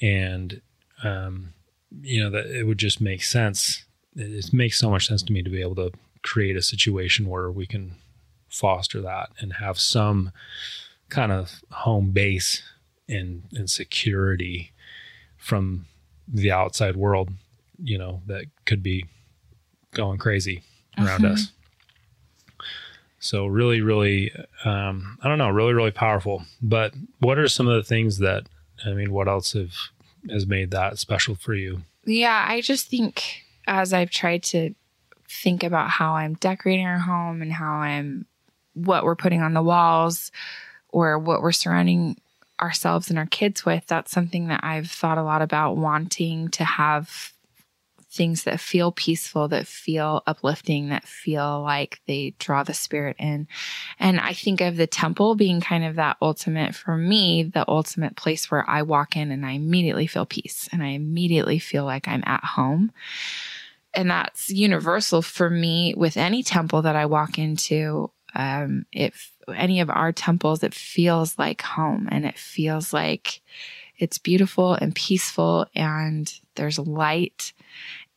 And, 0.00 0.60
um, 1.02 1.54
you 2.02 2.22
know, 2.22 2.30
that 2.30 2.46
it 2.46 2.64
would 2.64 2.78
just 2.78 3.00
make 3.00 3.22
sense. 3.22 3.84
It 4.14 4.52
makes 4.52 4.78
so 4.78 4.90
much 4.90 5.06
sense 5.06 5.22
to 5.24 5.32
me 5.32 5.42
to 5.42 5.50
be 5.50 5.62
able 5.62 5.74
to 5.76 5.92
create 6.22 6.56
a 6.56 6.62
situation 6.62 7.28
where 7.28 7.50
we 7.50 7.66
can 7.66 7.96
foster 8.48 9.00
that 9.02 9.30
and 9.40 9.54
have 9.54 9.78
some 9.78 10.32
kind 11.08 11.32
of 11.32 11.62
home 11.70 12.10
base 12.10 12.62
and, 13.08 13.44
and 13.52 13.70
security 13.70 14.72
from 15.36 15.86
the 16.28 16.52
outside 16.52 16.96
world, 16.96 17.30
you 17.82 17.98
know, 17.98 18.22
that 18.26 18.44
could 18.64 18.82
be 18.82 19.06
going 19.92 20.18
crazy 20.18 20.62
around 20.98 21.22
mm-hmm. 21.22 21.34
us. 21.34 21.52
So 23.18 23.46
really, 23.46 23.80
really, 23.80 24.32
um, 24.64 25.18
I 25.22 25.28
don't 25.28 25.38
know, 25.38 25.50
really, 25.50 25.72
really 25.72 25.90
powerful. 25.90 26.44
But 26.62 26.94
what 27.18 27.38
are 27.38 27.48
some 27.48 27.66
of 27.66 27.74
the 27.74 27.82
things 27.82 28.18
that 28.18 28.44
I 28.84 28.92
mean? 28.92 29.12
What 29.12 29.28
else 29.28 29.52
have 29.54 29.72
has 30.30 30.46
made 30.46 30.70
that 30.72 30.98
special 30.98 31.34
for 31.34 31.54
you? 31.54 31.82
Yeah, 32.04 32.44
I 32.46 32.60
just 32.60 32.88
think 32.88 33.42
as 33.66 33.92
I've 33.92 34.10
tried 34.10 34.42
to 34.44 34.74
think 35.28 35.62
about 35.62 35.90
how 35.90 36.14
I'm 36.14 36.34
decorating 36.34 36.86
our 36.86 36.98
home 36.98 37.42
and 37.42 37.52
how 37.52 37.74
I'm 37.74 38.26
what 38.74 39.04
we're 39.04 39.16
putting 39.16 39.42
on 39.42 39.54
the 39.54 39.62
walls 39.62 40.30
or 40.90 41.18
what 41.18 41.42
we're 41.42 41.52
surrounding 41.52 42.16
ourselves 42.60 43.10
and 43.10 43.18
our 43.18 43.26
kids 43.26 43.64
with, 43.64 43.86
that's 43.86 44.12
something 44.12 44.48
that 44.48 44.60
I've 44.62 44.90
thought 44.90 45.18
a 45.18 45.22
lot 45.22 45.42
about 45.42 45.76
wanting 45.76 46.48
to 46.50 46.64
have 46.64 47.32
things 48.16 48.44
that 48.44 48.60
feel 48.60 48.90
peaceful, 48.92 49.48
that 49.48 49.66
feel 49.66 50.22
uplifting, 50.26 50.88
that 50.88 51.04
feel 51.04 51.62
like 51.62 52.00
they 52.06 52.34
draw 52.38 52.62
the 52.62 52.72
spirit 52.74 53.16
in. 53.18 53.46
And 53.98 54.18
I 54.18 54.32
think 54.32 54.60
of 54.60 54.76
the 54.76 54.86
temple 54.86 55.34
being 55.34 55.60
kind 55.60 55.84
of 55.84 55.96
that 55.96 56.16
ultimate, 56.22 56.74
for 56.74 56.96
me, 56.96 57.42
the 57.42 57.68
ultimate 57.68 58.16
place 58.16 58.50
where 58.50 58.68
I 58.68 58.82
walk 58.82 59.16
in 59.16 59.30
and 59.30 59.44
I 59.44 59.52
immediately 59.52 60.06
feel 60.06 60.26
peace 60.26 60.68
and 60.72 60.82
I 60.82 60.88
immediately 60.88 61.58
feel 61.58 61.84
like 61.84 62.08
I'm 62.08 62.22
at 62.26 62.44
home. 62.44 62.90
And 63.94 64.10
that's 64.10 64.50
universal 64.50 65.22
for 65.22 65.48
me 65.48 65.94
with 65.96 66.16
any 66.16 66.42
temple 66.42 66.82
that 66.82 66.96
I 66.96 67.06
walk 67.06 67.38
into. 67.38 68.10
Um, 68.34 68.86
if 68.92 69.32
any 69.54 69.80
of 69.80 69.90
our 69.90 70.12
temples, 70.12 70.62
it 70.62 70.74
feels 70.74 71.38
like 71.38 71.62
home 71.62 72.08
and 72.10 72.24
it 72.24 72.38
feels 72.38 72.92
like 72.92 73.40
it's 73.98 74.18
beautiful 74.18 74.74
and 74.74 74.94
peaceful 74.94 75.66
and 75.74 76.38
there's 76.54 76.78
light. 76.78 77.52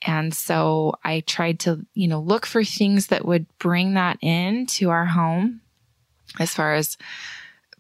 And 0.02 0.34
so 0.34 0.94
I 1.04 1.22
tried 1.22 1.60
to, 1.62 1.86
you 1.94 2.08
know, 2.08 2.20
look 2.20 2.46
for 2.46 2.64
things 2.64 3.08
that 3.08 3.26
would 3.26 3.46
bring 3.60 3.94
that 3.94 4.18
in 4.22 4.66
to 4.68 4.90
our 4.90 5.06
home 5.06 5.62
as 6.40 6.54
far 6.54 6.74
as 6.74 6.98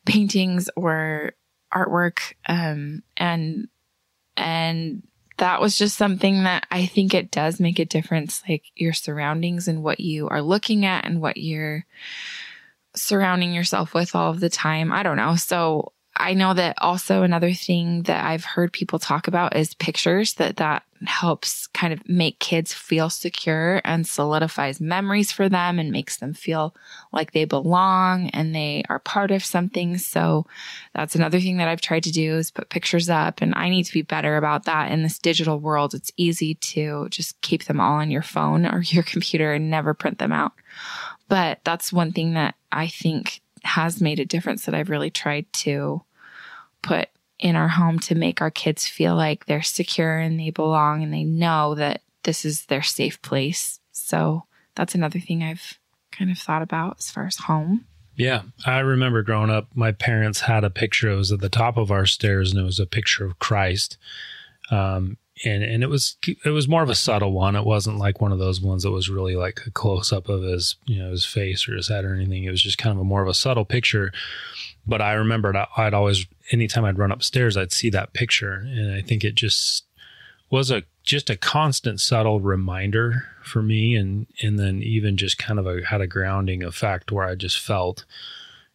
paintings 0.06 0.70
or 0.76 1.34
artwork. 1.74 2.34
Um, 2.48 3.04
and, 3.16 3.68
and 4.36 5.04
that 5.38 5.62
was 5.62 5.78
just 5.78 5.98
something 5.98 6.44
that 6.44 6.66
I 6.72 6.86
think 6.86 7.14
it 7.14 7.32
does 7.32 7.60
make 7.60 7.80
a 7.80 7.86
difference, 7.86 8.44
like 8.48 8.64
your 8.76 8.94
surroundings 8.94 9.68
and 9.68 9.84
what 9.84 10.00
you 10.00 10.28
are 10.28 10.42
looking 10.42 10.86
at 10.86 11.06
and 11.06 11.22
what 11.22 11.38
you're 11.38 11.86
surrounding 12.96 13.54
yourself 13.54 13.94
with 13.94 14.16
all 14.16 14.32
of 14.32 14.40
the 14.40 14.50
time. 14.50 14.92
I 14.92 15.04
don't 15.04 15.18
know. 15.18 15.36
So 15.36 15.94
I 16.22 16.34
know 16.34 16.54
that 16.54 16.78
also 16.82 17.24
another 17.24 17.54
thing 17.54 18.04
that 18.04 18.26
I've 18.26 18.44
heard 18.44 18.74
people 18.74 19.00
talk 19.00 19.28
about 19.30 19.56
is 19.56 19.74
pictures 19.76 20.34
that 20.34 20.58
that 20.58 20.84
helps 21.06 21.68
kind 21.68 21.94
of 21.94 22.10
make 22.10 22.40
kids 22.40 22.74
feel 22.74 23.10
secure 23.10 23.80
and 23.86 24.06
solidifies 24.06 24.82
memories 24.82 25.32
for 25.32 25.48
them 25.48 25.80
and 25.80 25.92
makes 25.92 26.18
them 26.18 26.34
feel 26.34 26.76
like 27.14 27.32
they 27.32 27.46
belong 27.46 28.30
and 28.32 28.54
they 28.54 28.84
are 28.90 29.00
part 29.00 29.32
of 29.32 29.46
something. 29.46 29.98
So 29.98 30.46
that's 30.94 31.16
another 31.16 31.40
thing 31.40 31.56
that 31.58 31.70
I've 31.70 31.80
tried 31.80 32.04
to 32.04 32.12
do 32.12 32.36
is 32.36 32.52
put 32.52 32.70
pictures 32.70 33.10
up 33.10 33.42
and 33.42 33.54
I 33.56 33.70
need 33.70 33.86
to 33.86 33.94
be 33.94 34.02
better 34.02 34.36
about 34.36 34.66
that 34.66 34.92
in 34.92 35.04
this 35.04 35.20
digital 35.20 35.58
world. 35.58 35.94
It's 35.94 36.12
easy 36.18 36.56
to 36.56 37.08
just 37.10 37.40
keep 37.40 37.64
them 37.64 37.80
all 37.80 37.94
on 37.94 38.12
your 38.12 38.24
phone 38.24 38.66
or 38.66 38.82
your 38.86 39.04
computer 39.04 39.54
and 39.54 39.70
never 39.70 39.94
print 39.94 40.18
them 40.18 40.34
out. 40.34 40.52
But 41.30 41.60
that's 41.64 41.94
one 41.94 42.12
thing 42.12 42.34
that 42.34 42.56
I 42.72 42.88
think 42.88 43.42
has 43.64 44.02
made 44.02 44.20
a 44.20 44.26
difference 44.26 44.66
that 44.66 44.76
I've 44.76 44.90
really 44.90 45.10
tried 45.10 45.52
to 45.54 46.02
put 46.82 47.10
in 47.40 47.56
our 47.56 47.68
home 47.68 48.00
to 48.00 48.16
make 48.16 48.42
our 48.42 48.52
kids 48.52 48.88
feel 48.88 49.16
like 49.16 49.46
they're 49.46 49.62
secure 49.62 50.18
and 50.18 50.40
they 50.40 50.50
belong 50.50 51.04
and 51.04 51.14
they 51.14 51.24
know 51.24 51.76
that 51.76 52.02
this 52.24 52.46
is 52.46 52.66
their 52.66 52.82
safe 52.82 53.22
place. 53.22 53.80
So 53.92 54.44
that's 54.76 54.96
another 54.96 55.20
thing 55.20 55.44
I've 55.44 55.80
kind 56.12 56.32
of 56.32 56.38
thought 56.38 56.62
about 56.62 56.98
as 57.00 57.12
far 57.12 57.26
as 57.26 57.38
home. 57.38 57.86
Yeah, 58.16 58.42
I 58.66 58.80
remember 58.80 59.24
growing 59.24 59.50
up, 59.50 59.68
my 59.74 59.94
parents 59.94 60.42
had 60.42 60.66
a 60.66 60.70
picture. 60.70 61.10
It 61.10 61.16
was 61.16 61.32
at 61.32 61.40
the 61.40 61.48
top 61.48 61.78
of 61.78 61.90
our 61.90 62.06
stairs, 62.06 62.52
and 62.52 62.60
it 62.60 62.66
was 62.66 62.80
a 62.80 62.86
picture 62.86 63.26
of 63.26 63.40
Christ. 63.40 63.98
Um, 64.70 65.16
and 65.46 65.64
and 65.64 65.84
it 65.84 65.90
was 65.90 66.18
it 66.24 66.50
was 66.50 66.68
more 66.68 66.84
of 66.84 66.90
a 66.90 66.96
subtle 66.96 67.32
one. 67.32 67.56
It 67.56 67.66
wasn't 67.66 67.98
like 67.98 68.22
one 68.22 68.32
of 68.32 68.40
those 68.40 68.62
ones 68.62 68.84
that 68.84 68.92
was 68.92 69.10
really 69.10 69.36
like 69.36 69.62
a 69.66 69.72
close 69.72 70.12
up 70.12 70.30
of 70.30 70.44
his 70.44 70.76
you 70.86 71.02
know 71.02 71.12
his 71.12 71.26
face 71.26 71.68
or 71.68 71.76
his 71.76 71.88
head 71.88 72.06
or 72.06 72.14
anything. 72.14 72.44
It 72.44 72.52
was 72.52 72.62
just 72.62 72.78
kind 72.78 72.96
of 72.96 73.02
a 73.02 73.06
more 73.06 73.22
of 73.22 73.28
a 73.28 73.34
subtle 73.34 73.66
picture. 73.66 74.12
But 74.86 75.02
I 75.02 75.14
remembered 75.14 75.56
I'd 75.78 75.94
always 75.94 76.26
anytime 76.52 76.86
I'd 76.86 76.98
run 76.98 77.12
upstairs, 77.12 77.58
I'd 77.58 77.72
see 77.72 77.90
that 77.92 78.14
picture, 78.14 78.54
and 78.54 78.94
I 78.94 79.02
think 79.02 79.24
it 79.24 79.36
just 79.36 79.86
was 80.50 80.72
a 80.72 80.84
just 81.04 81.30
a 81.30 81.38
constant 81.38 82.02
subtle 82.02 82.40
reminder 82.40 83.26
for 83.44 83.62
me, 83.62 83.96
and 83.96 84.28
and 84.42 84.60
then 84.60 84.82
even 84.82 85.18
just 85.18 85.38
kind 85.38 85.60
of 85.60 85.68
a 85.68 85.86
had 85.86 86.02
a 86.02 86.08
grounding 86.08 86.64
effect 86.64 87.12
where 87.12 87.26
I 87.26 87.36
just 87.36 87.60
felt 87.60 88.06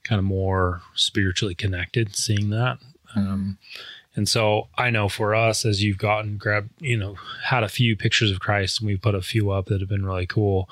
kind 0.02 0.18
of 0.18 0.24
more 0.24 0.82
spiritually 0.94 1.54
connected 1.54 2.14
seeing 2.14 2.50
that. 2.50 2.78
Um, 3.16 3.58
and 4.16 4.28
so 4.28 4.68
I 4.76 4.90
know 4.90 5.08
for 5.08 5.34
us, 5.34 5.64
as 5.64 5.82
you've 5.82 5.98
gotten 5.98 6.36
grabbed, 6.36 6.70
you 6.80 6.96
know, 6.96 7.16
had 7.44 7.64
a 7.64 7.68
few 7.68 7.96
pictures 7.96 8.30
of 8.30 8.40
Christ, 8.40 8.80
and 8.80 8.86
we 8.86 8.96
put 8.96 9.14
a 9.14 9.22
few 9.22 9.50
up 9.50 9.66
that 9.66 9.80
have 9.80 9.88
been 9.88 10.06
really 10.06 10.26
cool. 10.26 10.68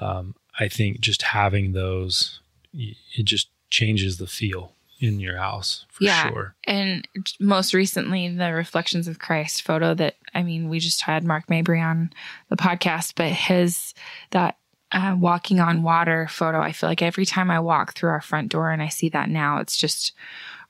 Um, 0.00 0.34
I 0.58 0.68
think 0.68 1.00
just 1.00 1.22
having 1.22 1.72
those, 1.72 2.40
it 2.72 3.24
just 3.24 3.48
changes 3.70 4.16
the 4.16 4.26
feel 4.26 4.72
in 5.00 5.20
your 5.20 5.36
house 5.36 5.84
for 5.90 6.04
yeah. 6.04 6.28
sure. 6.28 6.54
And 6.64 7.06
most 7.38 7.74
recently, 7.74 8.28
the 8.28 8.52
Reflections 8.52 9.06
of 9.06 9.18
Christ 9.18 9.62
photo 9.62 9.94
that 9.94 10.16
I 10.34 10.42
mean, 10.42 10.68
we 10.68 10.78
just 10.78 11.02
had 11.02 11.24
Mark 11.24 11.48
Mabry 11.48 11.80
on 11.80 12.10
the 12.48 12.56
podcast, 12.56 13.12
but 13.16 13.30
his 13.30 13.94
that 14.30 14.56
uh, 14.92 15.14
walking 15.18 15.60
on 15.60 15.82
water 15.82 16.26
photo, 16.28 16.60
I 16.60 16.72
feel 16.72 16.88
like 16.88 17.02
every 17.02 17.26
time 17.26 17.50
I 17.50 17.60
walk 17.60 17.94
through 17.94 18.10
our 18.10 18.22
front 18.22 18.50
door 18.50 18.70
and 18.70 18.82
I 18.82 18.88
see 18.88 19.10
that 19.10 19.28
now, 19.28 19.58
it's 19.58 19.76
just 19.76 20.12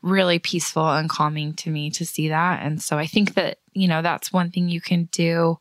really 0.03 0.39
peaceful 0.39 0.89
and 0.89 1.09
calming 1.09 1.55
to 1.55 1.71
me 1.71 1.91
to 1.91 2.07
see 2.07 2.29
that. 2.29 2.63
And 2.63 2.81
so 2.81 2.99
I 2.99 3.07
think 3.07 3.35
that, 3.35 3.59
you 3.73 3.89
know, 3.89 4.03
that's 4.03 4.33
one 4.33 4.51
thing 4.51 4.69
you 4.69 4.81
can 4.81 5.05
do 5.13 5.59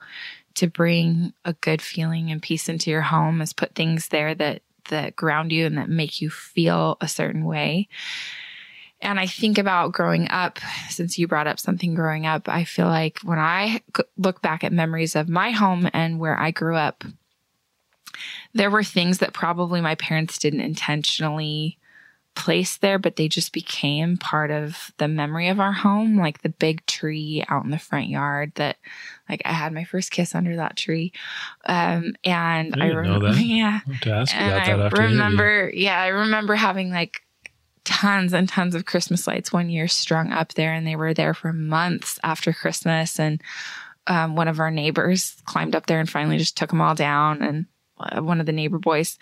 to 0.55 0.67
bring 0.67 1.33
a 1.45 1.53
good 1.53 1.81
feeling 1.81 2.31
and 2.31 2.41
peace 2.41 2.69
into 2.69 2.89
your 2.89 3.01
home 3.01 3.41
is 3.41 3.53
put 3.53 3.75
things 3.75 4.07
there 4.09 4.33
that 4.35 4.61
that 4.89 5.15
ground 5.15 5.51
you 5.51 5.65
and 5.65 5.77
that 5.77 5.89
make 5.89 6.21
you 6.21 6.29
feel 6.29 6.97
a 7.01 7.07
certain 7.07 7.45
way. 7.45 7.87
And 9.01 9.19
I 9.19 9.27
think 9.27 9.57
about 9.57 9.91
growing 9.91 10.27
up, 10.29 10.59
since 10.89 11.19
you 11.19 11.27
brought 11.27 11.45
up 11.45 11.59
something 11.59 11.93
growing 11.93 12.25
up, 12.25 12.49
I 12.49 12.63
feel 12.63 12.87
like 12.87 13.19
when 13.19 13.37
I 13.37 13.81
look 14.17 14.41
back 14.41 14.63
at 14.63 14.73
memories 14.73 15.15
of 15.15 15.29
my 15.29 15.51
home 15.51 15.87
and 15.93 16.19
where 16.19 16.39
I 16.39 16.51
grew 16.51 16.75
up, 16.75 17.03
there 18.53 18.71
were 18.71 18.83
things 18.83 19.19
that 19.19 19.33
probably 19.33 19.81
my 19.81 19.93
parents 19.95 20.39
didn't 20.39 20.61
intentionally 20.61 21.77
place 22.37 22.77
there, 22.77 22.99
but 22.99 23.15
they 23.15 23.27
just 23.27 23.51
became 23.51 24.15
part 24.15 24.51
of 24.51 24.91
the 24.97 25.07
memory 25.07 25.47
of 25.47 25.59
our 25.59 25.73
home, 25.73 26.17
like 26.17 26.43
the 26.43 26.49
big 26.49 26.85
tree 26.85 27.43
out 27.49 27.65
in 27.65 27.71
the 27.71 27.79
front 27.79 28.07
yard 28.07 28.51
that 28.55 28.77
like 29.27 29.41
I 29.43 29.53
had 29.53 29.73
my 29.73 29.83
first 29.83 30.11
kiss 30.11 30.35
under 30.35 30.55
that 30.57 30.77
tree. 30.77 31.11
Um 31.65 32.15
and 32.23 32.75
I, 32.79 32.85
I 32.85 32.89
remember 32.89 33.31
yeah. 33.31 33.79
and 34.05 34.53
I 34.53 34.89
remember 34.89 35.71
yeah, 35.73 35.99
I 35.99 36.07
remember 36.07 36.55
having 36.55 36.91
like 36.91 37.23
tons 37.83 38.33
and 38.33 38.47
tons 38.47 38.75
of 38.75 38.85
Christmas 38.85 39.25
lights 39.25 39.51
one 39.51 39.69
year 39.69 39.87
strung 39.87 40.31
up 40.31 40.53
there 40.53 40.73
and 40.73 40.85
they 40.85 40.95
were 40.95 41.15
there 41.15 41.33
for 41.33 41.51
months 41.51 42.19
after 42.23 42.53
Christmas 42.53 43.19
and 43.19 43.41
um, 44.05 44.35
one 44.35 44.47
of 44.47 44.59
our 44.59 44.69
neighbors 44.69 45.35
climbed 45.45 45.75
up 45.75 45.87
there 45.87 45.99
and 45.99 46.09
finally 46.09 46.37
just 46.37 46.55
took 46.55 46.69
them 46.69 46.81
all 46.81 46.95
down 46.95 47.41
and 47.41 47.65
uh, 47.99 48.21
one 48.21 48.39
of 48.39 48.45
the 48.45 48.51
neighbor 48.51 48.77
boys 48.77 49.17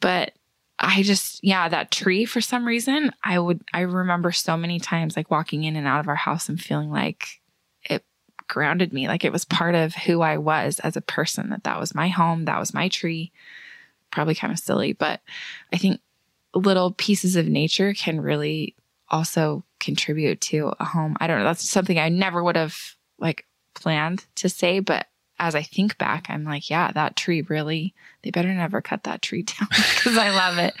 but 0.00 0.32
I 0.78 1.02
just, 1.02 1.42
yeah, 1.42 1.68
that 1.68 1.90
tree 1.90 2.24
for 2.24 2.40
some 2.40 2.66
reason, 2.66 3.12
I 3.24 3.38
would, 3.38 3.62
I 3.72 3.80
remember 3.80 4.30
so 4.32 4.56
many 4.56 4.78
times 4.78 5.16
like 5.16 5.30
walking 5.30 5.64
in 5.64 5.76
and 5.76 5.86
out 5.86 6.00
of 6.00 6.08
our 6.08 6.16
house 6.16 6.48
and 6.48 6.60
feeling 6.60 6.90
like 6.90 7.40
it 7.82 8.04
grounded 8.46 8.92
me, 8.92 9.08
like 9.08 9.24
it 9.24 9.32
was 9.32 9.44
part 9.44 9.74
of 9.74 9.94
who 9.94 10.20
I 10.20 10.36
was 10.36 10.78
as 10.80 10.96
a 10.96 11.00
person, 11.00 11.50
that 11.50 11.64
that 11.64 11.80
was 11.80 11.94
my 11.94 12.08
home, 12.08 12.44
that 12.44 12.58
was 12.58 12.74
my 12.74 12.88
tree. 12.88 13.32
Probably 14.12 14.34
kind 14.34 14.52
of 14.52 14.58
silly, 14.58 14.92
but 14.92 15.20
I 15.72 15.78
think 15.78 16.00
little 16.54 16.92
pieces 16.92 17.36
of 17.36 17.46
nature 17.48 17.92
can 17.92 18.20
really 18.20 18.74
also 19.08 19.64
contribute 19.80 20.40
to 20.42 20.72
a 20.78 20.84
home. 20.84 21.16
I 21.20 21.26
don't 21.26 21.38
know. 21.38 21.44
That's 21.44 21.68
something 21.68 21.98
I 21.98 22.08
never 22.08 22.42
would 22.42 22.56
have 22.56 22.76
like 23.18 23.46
planned 23.74 24.26
to 24.36 24.48
say, 24.48 24.80
but 24.80 25.06
as 25.38 25.54
I 25.54 25.62
think 25.62 25.98
back, 25.98 26.26
I'm 26.28 26.44
like, 26.44 26.70
yeah, 26.70 26.92
that 26.92 27.16
tree 27.16 27.42
really, 27.42 27.94
they 28.22 28.30
better 28.30 28.52
never 28.52 28.80
cut 28.80 29.04
that 29.04 29.22
tree 29.22 29.42
down 29.58 29.68
because 29.68 30.16
I 30.16 30.30
love 30.30 30.58
it. 30.58 30.74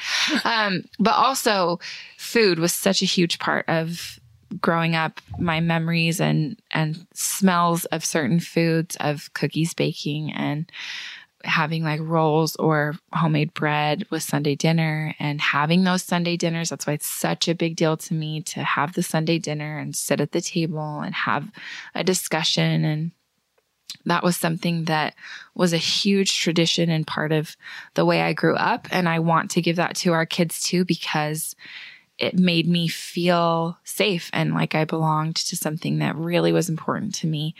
Um, 0.44 0.84
but 0.98 1.14
also, 1.14 1.78
food 2.16 2.58
was 2.58 2.72
such 2.72 3.02
a 3.02 3.06
huge 3.06 3.38
part 3.38 3.68
of 3.68 4.18
growing 4.60 4.94
up 4.94 5.20
my 5.38 5.60
memories 5.60 6.20
and 6.20 6.56
and 6.70 7.04
smells 7.12 7.84
of 7.86 8.04
certain 8.04 8.38
foods 8.38 8.96
of 9.00 9.32
cookies 9.34 9.74
baking 9.74 10.32
and 10.32 10.70
having 11.44 11.82
like 11.82 12.00
rolls 12.02 12.56
or 12.56 12.94
homemade 13.12 13.54
bread 13.54 14.06
with 14.10 14.22
Sunday 14.22 14.54
dinner 14.54 15.14
and 15.18 15.40
having 15.40 15.84
those 15.84 16.02
Sunday 16.02 16.36
dinners. 16.36 16.70
That's 16.70 16.86
why 16.86 16.94
it's 16.94 17.06
such 17.06 17.48
a 17.48 17.54
big 17.54 17.76
deal 17.76 17.96
to 17.98 18.14
me 18.14 18.42
to 18.42 18.62
have 18.62 18.94
the 18.94 19.02
Sunday 19.02 19.38
dinner 19.38 19.78
and 19.78 19.94
sit 19.94 20.20
at 20.20 20.32
the 20.32 20.40
table 20.40 21.00
and 21.00 21.14
have 21.14 21.50
a 21.94 22.02
discussion 22.02 22.84
and 22.84 23.12
that 24.04 24.22
was 24.22 24.36
something 24.36 24.84
that 24.84 25.14
was 25.54 25.72
a 25.72 25.78
huge 25.78 26.38
tradition 26.38 26.90
and 26.90 27.06
part 27.06 27.32
of 27.32 27.56
the 27.94 28.04
way 28.04 28.22
I 28.22 28.32
grew 28.32 28.54
up. 28.54 28.86
And 28.90 29.08
I 29.08 29.18
want 29.18 29.50
to 29.52 29.62
give 29.62 29.76
that 29.76 29.96
to 29.96 30.12
our 30.12 30.26
kids 30.26 30.62
too, 30.62 30.84
because 30.84 31.56
it 32.18 32.38
made 32.38 32.66
me 32.66 32.88
feel 32.88 33.78
safe 33.84 34.30
and 34.32 34.54
like 34.54 34.74
I 34.74 34.84
belonged 34.84 35.36
to 35.36 35.56
something 35.56 35.98
that 35.98 36.16
really 36.16 36.52
was 36.52 36.68
important 36.68 37.14
to 37.16 37.26
me 37.26 37.54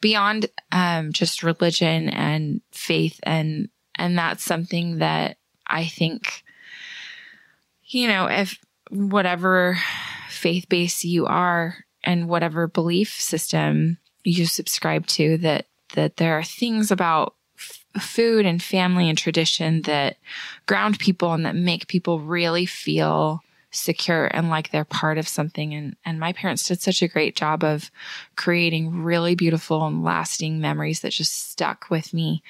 beyond 0.00 0.46
um, 0.70 1.12
just 1.12 1.42
religion 1.42 2.08
and 2.10 2.60
faith. 2.72 3.20
And, 3.22 3.70
and 3.96 4.18
that's 4.18 4.44
something 4.44 4.98
that 4.98 5.38
I 5.66 5.86
think, 5.86 6.42
you 7.84 8.08
know, 8.08 8.26
if 8.26 8.58
whatever 8.90 9.78
faith 10.28 10.68
base 10.68 11.04
you 11.04 11.26
are 11.26 11.76
and 12.04 12.28
whatever 12.28 12.66
belief 12.66 13.18
system 13.20 13.98
you 14.24 14.44
subscribe 14.46 15.06
to, 15.06 15.38
that 15.38 15.66
that 15.92 16.16
there 16.16 16.38
are 16.38 16.44
things 16.44 16.90
about 16.90 17.34
f- 17.56 18.02
food 18.02 18.46
and 18.46 18.62
family 18.62 19.08
and 19.08 19.18
tradition 19.18 19.82
that 19.82 20.16
ground 20.66 20.98
people 20.98 21.32
and 21.32 21.46
that 21.46 21.54
make 21.54 21.88
people 21.88 22.20
really 22.20 22.66
feel 22.66 23.40
secure 23.72 24.26
and 24.26 24.50
like 24.50 24.70
they're 24.70 24.84
part 24.84 25.18
of 25.18 25.26
something. 25.26 25.74
And 25.74 25.96
and 26.04 26.20
my 26.20 26.32
parents 26.32 26.68
did 26.68 26.80
such 26.80 27.02
a 27.02 27.08
great 27.08 27.34
job 27.34 27.64
of 27.64 27.90
creating 28.36 29.02
really 29.02 29.34
beautiful 29.34 29.86
and 29.86 30.04
lasting 30.04 30.60
memories 30.60 31.00
that 31.00 31.12
just 31.12 31.50
stuck 31.50 31.90
with 31.90 32.14
me 32.14 32.42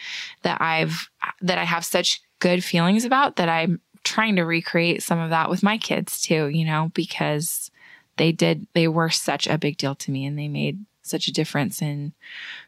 that 0.42 0.60
I've 0.60 1.08
that 1.40 1.58
I 1.58 1.64
have 1.64 1.84
such 1.84 2.20
good 2.40 2.62
feelings 2.64 3.04
about 3.04 3.36
that 3.36 3.48
I'm 3.48 3.80
trying 4.04 4.36
to 4.36 4.42
recreate 4.42 5.02
some 5.02 5.20
of 5.20 5.30
that 5.30 5.48
with 5.48 5.62
my 5.62 5.78
kids 5.78 6.20
too, 6.20 6.48
you 6.48 6.64
know, 6.64 6.90
because 6.94 7.70
they 8.16 8.32
did 8.32 8.66
they 8.74 8.88
were 8.88 9.10
such 9.10 9.46
a 9.46 9.58
big 9.58 9.76
deal 9.78 9.94
to 9.94 10.10
me 10.10 10.26
and 10.26 10.38
they 10.38 10.48
made 10.48 10.84
such 11.02 11.28
a 11.28 11.32
difference 11.32 11.82
in 11.82 12.12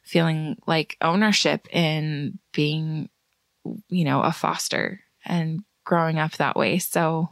feeling 0.02 0.56
like 0.66 0.96
ownership 1.00 1.66
in 1.74 2.38
being, 2.52 3.08
you 3.88 4.04
know, 4.04 4.22
a 4.22 4.32
foster 4.32 5.00
and 5.24 5.60
growing 5.84 6.18
up 6.18 6.32
that 6.32 6.56
way. 6.56 6.78
So, 6.78 7.30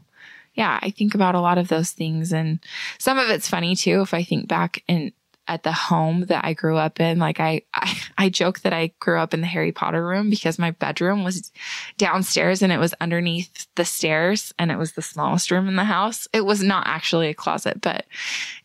yeah, 0.54 0.78
I 0.82 0.90
think 0.90 1.14
about 1.14 1.34
a 1.34 1.40
lot 1.40 1.58
of 1.58 1.68
those 1.68 1.90
things. 1.90 2.32
And 2.32 2.60
some 2.98 3.18
of 3.18 3.28
it's 3.28 3.48
funny 3.48 3.74
too, 3.74 4.00
if 4.02 4.14
I 4.14 4.22
think 4.22 4.48
back 4.48 4.82
and 4.88 5.12
at 5.48 5.64
the 5.64 5.72
home 5.72 6.26
that 6.26 6.44
I 6.44 6.52
grew 6.52 6.76
up 6.76 7.00
in. 7.00 7.18
Like 7.18 7.40
I, 7.40 7.62
I, 7.74 8.00
I 8.18 8.28
joke 8.28 8.60
that 8.60 8.72
I 8.72 8.92
grew 9.00 9.18
up 9.18 9.34
in 9.34 9.40
the 9.40 9.46
Harry 9.46 9.72
Potter 9.72 10.04
room 10.04 10.30
because 10.30 10.58
my 10.58 10.70
bedroom 10.70 11.24
was 11.24 11.52
downstairs 11.98 12.62
and 12.62 12.72
it 12.72 12.78
was 12.78 12.94
underneath 13.00 13.66
the 13.74 13.84
stairs 13.84 14.54
and 14.58 14.70
it 14.70 14.78
was 14.78 14.92
the 14.92 15.02
smallest 15.02 15.50
room 15.50 15.68
in 15.68 15.76
the 15.76 15.84
house. 15.84 16.28
It 16.32 16.42
was 16.42 16.62
not 16.62 16.86
actually 16.86 17.28
a 17.28 17.34
closet, 17.34 17.80
but 17.80 18.06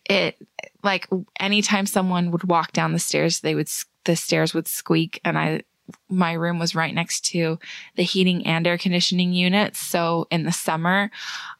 it 0.09 0.37
like 0.83 1.07
anytime 1.39 1.85
someone 1.85 2.31
would 2.31 2.43
walk 2.43 2.71
down 2.73 2.93
the 2.93 2.99
stairs, 2.99 3.41
they 3.41 3.55
would 3.55 3.69
the 4.05 4.15
stairs 4.15 4.53
would 4.53 4.67
squeak 4.67 5.19
and 5.23 5.37
I 5.37 5.61
my 6.09 6.33
room 6.33 6.59
was 6.59 6.75
right 6.75 6.93
next 6.93 7.25
to 7.25 7.59
the 7.95 8.03
heating 8.03 8.45
and 8.45 8.67
air 8.67 8.77
conditioning 8.77 9.33
units. 9.33 9.79
So 9.79 10.27
in 10.29 10.43
the 10.43 10.51
summer, 10.51 11.11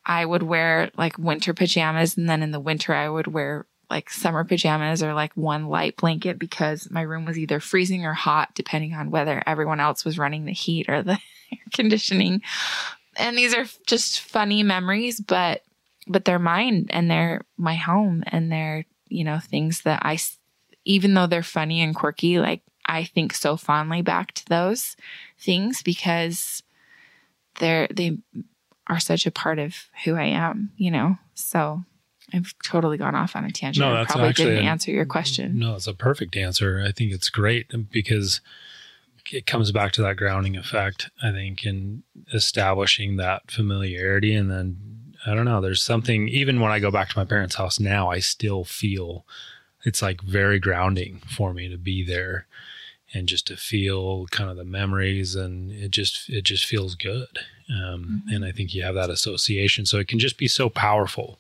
I 0.05 0.25
would 0.25 0.43
wear 0.43 0.91
like 0.97 1.17
winter 1.17 1.53
pajamas. 1.53 2.17
And 2.17 2.29
then 2.29 2.43
in 2.43 2.51
the 2.51 2.59
winter, 2.59 2.93
I 2.93 3.09
would 3.09 3.27
wear 3.27 3.65
like 3.89 4.09
summer 4.09 4.43
pajamas 4.43 5.01
or 5.01 5.13
like 5.13 5.31
one 5.35 5.67
light 5.67 5.95
blanket 5.95 6.37
because 6.37 6.89
my 6.91 7.01
room 7.01 7.25
was 7.25 7.37
either 7.37 7.59
freezing 7.59 8.05
or 8.05 8.13
hot, 8.13 8.53
depending 8.53 8.93
on 8.93 9.11
whether 9.11 9.41
everyone 9.45 9.79
else 9.79 10.03
was 10.03 10.17
running 10.17 10.45
the 10.45 10.51
heat 10.51 10.89
or 10.89 11.03
the 11.03 11.11
air 11.51 11.59
conditioning. 11.73 12.41
And 13.15 13.37
these 13.37 13.53
are 13.53 13.65
just 13.85 14.19
funny 14.21 14.61
memories, 14.61 15.19
but, 15.19 15.63
but 16.07 16.25
they're 16.25 16.39
mine 16.39 16.87
and 16.89 17.09
they're 17.09 17.41
my 17.57 17.75
home 17.75 18.23
and 18.27 18.51
they're, 18.51 18.85
you 19.07 19.23
know, 19.23 19.39
things 19.39 19.81
that 19.81 20.01
I, 20.03 20.17
even 20.85 21.13
though 21.13 21.27
they're 21.27 21.43
funny 21.43 21.81
and 21.81 21.95
quirky, 21.95 22.39
like 22.39 22.61
I 22.85 23.03
think 23.03 23.33
so 23.33 23.57
fondly 23.57 24.01
back 24.01 24.33
to 24.33 24.45
those 24.47 24.95
things 25.39 25.81
because 25.81 26.63
they're, 27.59 27.87
they 27.91 28.17
are 28.87 28.99
such 28.99 29.25
a 29.25 29.31
part 29.31 29.59
of 29.59 29.75
who 30.03 30.15
I 30.15 30.25
am, 30.25 30.71
you 30.77 30.91
know? 30.91 31.17
So 31.35 31.83
I've 32.33 32.53
totally 32.63 32.97
gone 32.97 33.15
off 33.15 33.35
on 33.35 33.45
a 33.45 33.51
tangent. 33.51 33.85
No, 33.85 33.93
I 33.93 33.97
that's 33.99 34.11
probably 34.11 34.29
actually 34.29 34.45
didn't 34.55 34.65
a- 34.65 34.69
answer 34.69 34.91
your 34.91 35.05
question. 35.05 35.59
No, 35.59 35.75
it's 35.75 35.87
a 35.87 35.93
perfect 35.93 36.35
answer. 36.35 36.83
I 36.85 36.91
think 36.91 37.11
it's 37.11 37.29
great 37.29 37.71
because 37.91 38.41
it 39.31 39.45
comes 39.45 39.71
back 39.71 39.91
to 39.93 40.01
that 40.03 40.17
grounding 40.17 40.55
effect, 40.55 41.09
I 41.21 41.31
think, 41.31 41.65
in 41.65 42.03
establishing 42.33 43.17
that 43.17 43.51
familiarity. 43.51 44.33
And 44.33 44.49
then, 44.49 44.96
I 45.27 45.35
don't 45.35 45.45
know, 45.45 45.59
there's 45.61 45.83
something, 45.83 46.27
even 46.29 46.59
when 46.61 46.71
I 46.71 46.79
go 46.79 46.89
back 46.91 47.09
to 47.09 47.17
my 47.19 47.25
parents' 47.25 47.55
house 47.55 47.79
now, 47.79 48.09
I 48.09 48.19
still 48.19 48.63
feel 48.63 49.25
it's 49.83 50.01
like 50.01 50.21
very 50.21 50.59
grounding 50.59 51.21
for 51.29 51.53
me 51.53 51.67
to 51.69 51.77
be 51.77 52.03
there 52.03 52.47
and 53.13 53.27
just 53.27 53.47
to 53.47 53.55
feel 53.57 54.25
kind 54.27 54.49
of 54.49 54.57
the 54.57 54.65
memories 54.65 55.35
and 55.35 55.71
it 55.71 55.91
just 55.91 56.29
it 56.29 56.43
just 56.43 56.65
feels 56.65 56.95
good. 56.95 57.39
Um, 57.69 58.23
Mhm. 58.29 58.35
and 58.35 58.45
i 58.45 58.51
think 58.51 58.73
you 58.73 58.83
have 58.83 58.95
that 58.95 59.09
association. 59.09 59.85
So 59.85 59.97
it 59.99 60.07
can 60.07 60.19
just 60.19 60.37
be 60.37 60.47
so 60.47 60.69
powerful 60.69 61.39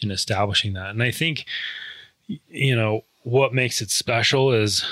in 0.00 0.10
establishing 0.10 0.72
that. 0.74 0.90
And 0.90 1.02
i 1.02 1.10
think 1.10 1.44
you 2.50 2.74
know 2.76 3.04
what 3.22 3.54
makes 3.54 3.80
it 3.82 3.90
special 3.90 4.52
is 4.52 4.84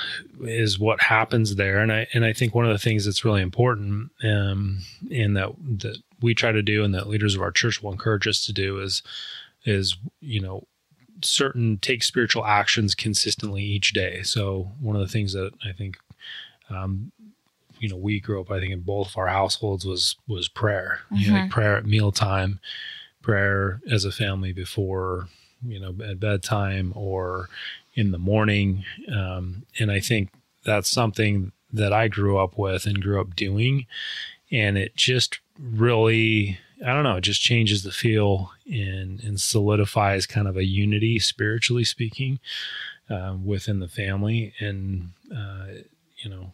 is 0.43 0.78
what 0.78 1.02
happens 1.02 1.57
there. 1.57 1.78
And 1.81 1.93
i 1.93 2.07
and 2.14 2.25
i 2.25 2.33
think 2.33 2.55
one 2.55 2.64
of 2.66 2.73
the 2.73 2.78
things 2.78 3.05
that's 3.05 3.25
really 3.25 3.43
important 3.43 4.11
um 4.25 4.78
and 5.11 5.37
that 5.37 5.50
that 5.78 5.97
we 6.23 6.35
try 6.35 6.53
to 6.53 6.63
do 6.63 6.83
and 6.85 6.95
that 6.95 7.09
leaders 7.09 7.35
of 7.35 7.43
our 7.43 7.51
church 7.53 7.83
will 7.83 7.93
encourage 7.93 8.27
us 8.27 8.45
to 8.47 8.53
do 8.53 8.81
is 8.81 9.03
is 9.65 9.97
you 10.21 10.41
know 10.41 10.67
certain 11.23 11.79
take 11.79 12.03
spiritual 12.03 12.45
actions 12.45 12.95
consistently 12.95 13.63
each 13.63 13.93
day. 13.93 14.23
So 14.23 14.73
one 14.81 14.97
of 14.97 15.01
the 15.03 15.09
things 15.09 15.33
that 15.33 15.53
i 15.65 15.73
think 15.73 15.99
um 16.71 17.13
you 17.79 17.89
know 17.89 17.97
we 17.97 18.21
grew 18.21 18.41
up 18.41 18.51
i 18.51 18.59
think 18.61 18.73
in 18.73 18.81
both 18.81 19.09
of 19.09 19.17
our 19.19 19.29
households 19.29 19.85
was 19.85 20.17
was 20.27 20.49
prayer. 20.49 21.01
You 21.11 21.29
know, 21.31 21.37
like 21.39 21.45
Mhm. 21.45 21.51
prayer 21.51 21.77
at 21.77 21.87
mealtime 21.87 22.61
prayer 23.23 23.81
as 23.91 24.05
a 24.05 24.13
family 24.13 24.53
before 24.53 25.29
you 25.67 25.81
know 25.81 25.95
at 26.05 26.21
bedtime 26.21 26.93
or 26.95 27.49
in 27.95 28.11
the 28.11 28.19
morning. 28.19 28.85
Um, 29.11 29.65
and 29.79 29.91
i 29.91 30.01
think 30.01 30.31
that's 30.65 30.89
something 30.89 31.53
that 31.73 31.93
i 31.93 32.09
grew 32.09 32.37
up 32.39 32.57
with 32.59 32.87
and 32.87 33.03
grew 33.03 33.21
up 33.21 33.35
doing. 33.37 33.87
And 34.51 34.79
it 34.79 34.95
just 34.97 35.41
really 35.59 36.59
i 36.85 36.93
don't 36.93 37.04
know 37.04 37.17
it 37.17 37.23
just 37.23 37.41
changes 37.41 37.83
the 37.83 37.91
feel 37.91 38.52
and 38.67 39.21
and 39.21 39.41
solidifies 39.41 40.26
kind 40.26 40.47
of 40.49 40.57
a 40.57 40.65
unity 40.65 41.19
spiritually 41.19 41.85
speaking 41.85 42.39
um, 43.09 43.47
within 43.47 43.78
the 43.80 43.89
family 43.89 44.52
and 44.61 45.11
uh, 45.35 45.67
you 46.23 46.28
know 46.30 46.52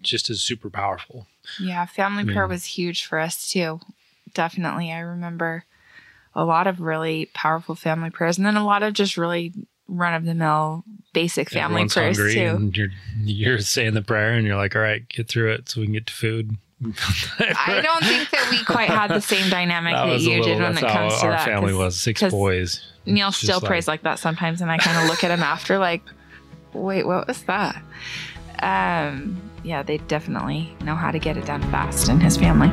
just 0.00 0.30
is 0.30 0.42
super 0.42 0.70
powerful 0.70 1.26
Yeah, 1.58 1.86
family 1.86 2.22
I 2.22 2.26
prayer 2.26 2.46
mean- 2.46 2.50
was 2.54 2.64
huge 2.64 3.04
for 3.04 3.18
us 3.18 3.50
too. 3.50 3.80
Definitely. 4.34 4.92
I 4.92 4.98
remember 5.00 5.64
a 6.34 6.44
lot 6.44 6.66
of 6.68 6.80
really 6.80 7.30
powerful 7.34 7.74
family 7.74 8.10
prayers 8.10 8.36
and 8.38 8.46
then 8.46 8.56
a 8.56 8.64
lot 8.64 8.82
of 8.84 8.92
just 8.94 9.16
really 9.16 9.52
run 9.88 10.14
of 10.14 10.24
the 10.24 10.34
mill 10.34 10.84
basic 11.12 11.50
family 11.50 11.86
prayers 11.88 12.16
too. 12.16 12.56
and 12.56 12.76
you're 12.76 12.88
you're 13.24 13.58
saying 13.58 13.94
the 13.94 14.02
prayer 14.02 14.34
and 14.34 14.46
you're 14.46 14.56
like 14.56 14.76
all 14.76 14.82
right 14.82 15.08
get 15.08 15.28
through 15.28 15.50
it 15.52 15.68
so 15.68 15.80
we 15.80 15.86
can 15.86 15.94
get 15.94 16.06
to 16.06 16.12
food 16.12 16.56
I 16.84 17.80
don't 17.82 18.04
think 18.04 18.30
that 18.30 18.48
we 18.50 18.62
quite 18.64 18.88
had 18.90 19.08
the 19.08 19.20
same 19.20 19.48
dynamic 19.48 19.94
that, 19.94 20.08
a 20.08 20.18
you 20.18 20.42
did 20.42 20.60
when 20.60 20.76
it 20.76 20.80
comes 20.82 21.18
to 21.20 21.26
our 21.26 21.32
that. 21.32 21.44
family 21.44 21.72
'cause 21.72 21.78
was 21.78 21.96
six 22.00 22.22
boys 22.22 22.82
Neil 23.06 23.28
It's 23.28 23.38
still 23.38 23.60
prays 23.60 23.86
like 23.88 24.02
that 24.02 24.18
sometimes, 24.18 24.60
and 24.60 24.70
I 24.70 24.78
kind 24.78 24.98
of 24.98 25.04
look 25.08 25.22
at 25.24 25.30
him 25.30 25.42
after, 25.42 25.78
like, 25.78 26.02
wait, 26.72 27.06
what 27.06 27.26
was 27.28 27.42
that? 27.44 27.80
Um, 28.60 29.40
yeah, 29.62 29.82
they 29.82 29.98
definitely 29.98 30.76
know 30.82 30.96
how 30.96 31.12
to 31.12 31.18
get 31.18 31.36
it 31.36 31.46
done 31.46 31.62
fast 31.70 32.08
in 32.08 32.20
his 32.20 32.36
family. 32.36 32.68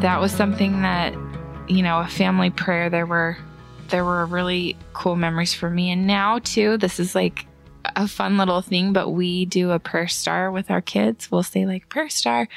That 0.00 0.20
was 0.20 0.32
something 0.32 0.82
that, 0.82 1.14
you 1.68 1.82
know, 1.82 2.00
a 2.00 2.06
family 2.06 2.50
prayer. 2.50 2.90
There 2.90 3.06
were, 3.06 3.38
there 3.88 4.04
were 4.04 4.26
really 4.26 4.76
cool 4.92 5.16
memories 5.16 5.54
for 5.54 5.70
me. 5.70 5.90
And 5.90 6.06
now 6.06 6.38
too, 6.40 6.76
this 6.76 7.00
is 7.00 7.14
like 7.14 7.46
a 7.94 8.06
fun 8.06 8.36
little 8.36 8.60
thing, 8.60 8.92
but 8.92 9.10
we 9.10 9.44
do 9.44 9.70
a 9.70 9.78
prayer 9.78 10.08
star 10.08 10.50
with 10.50 10.70
our 10.70 10.80
kids. 10.80 11.30
We'll 11.30 11.42
say 11.42 11.66
like 11.66 11.88
prayer 11.88 12.08
star 12.08 12.48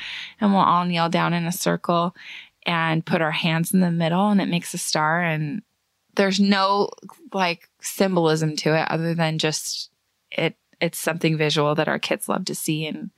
and 0.41 0.51
we'll 0.51 0.61
all 0.61 0.85
kneel 0.85 1.09
down 1.09 1.33
in 1.33 1.45
a 1.45 1.51
circle 1.51 2.15
and 2.65 3.05
put 3.05 3.21
our 3.21 3.31
hands 3.31 3.73
in 3.73 3.79
the 3.79 3.91
middle 3.91 4.29
and 4.29 4.41
it 4.41 4.49
makes 4.49 4.73
a 4.73 4.77
star. 4.77 5.21
And 5.21 5.61
there's 6.15 6.39
no 6.39 6.89
like 7.31 7.69
symbolism 7.81 8.55
to 8.57 8.75
it 8.75 8.89
other 8.89 9.13
than 9.13 9.37
just 9.37 9.91
it, 10.31 10.55
it's 10.81 10.99
something 10.99 11.37
visual 11.37 11.75
that 11.75 11.87
our 11.87 11.99
kids 11.99 12.27
love 12.27 12.45
to 12.45 12.55
see. 12.55 12.85
And, 12.85 13.11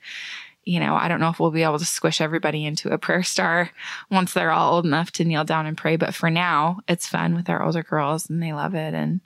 you 0.64 0.78
know, 0.78 0.94
I 0.94 1.08
don't 1.08 1.20
know 1.20 1.30
if 1.30 1.40
we'll 1.40 1.50
be 1.50 1.64
able 1.64 1.78
to 1.78 1.84
squish 1.84 2.20
everybody 2.20 2.64
into 2.64 2.90
a 2.90 2.98
prayer 2.98 3.22
star 3.22 3.70
once 4.10 4.32
they're 4.32 4.52
all 4.52 4.74
old 4.74 4.86
enough 4.86 5.10
to 5.12 5.24
kneel 5.24 5.44
down 5.44 5.66
and 5.66 5.76
pray. 5.76 5.96
But 5.96 6.14
for 6.14 6.30
now, 6.30 6.80
it's 6.86 7.06
fun 7.06 7.34
with 7.34 7.48
our 7.50 7.62
older 7.62 7.82
girls 7.82 8.30
and 8.30 8.42
they 8.42 8.52
love 8.52 8.74
it. 8.74 8.94
And 8.94 9.20